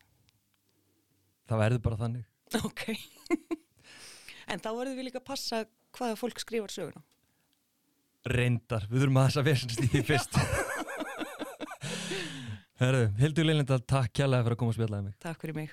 [1.50, 2.26] Það verður bara þannig.
[2.62, 2.84] Ok.
[4.52, 5.58] En þá verður við líka að passa
[5.96, 7.00] hvaða fólk skrifar söguna.
[8.28, 10.38] Reyndar, við þurfum að þess að versast í því fyrst.
[12.82, 15.16] Herðu, Hildur Leilindal, takk kjærlega fyrir að koma og spjallaði mig.
[15.22, 15.72] Takk fyrir mig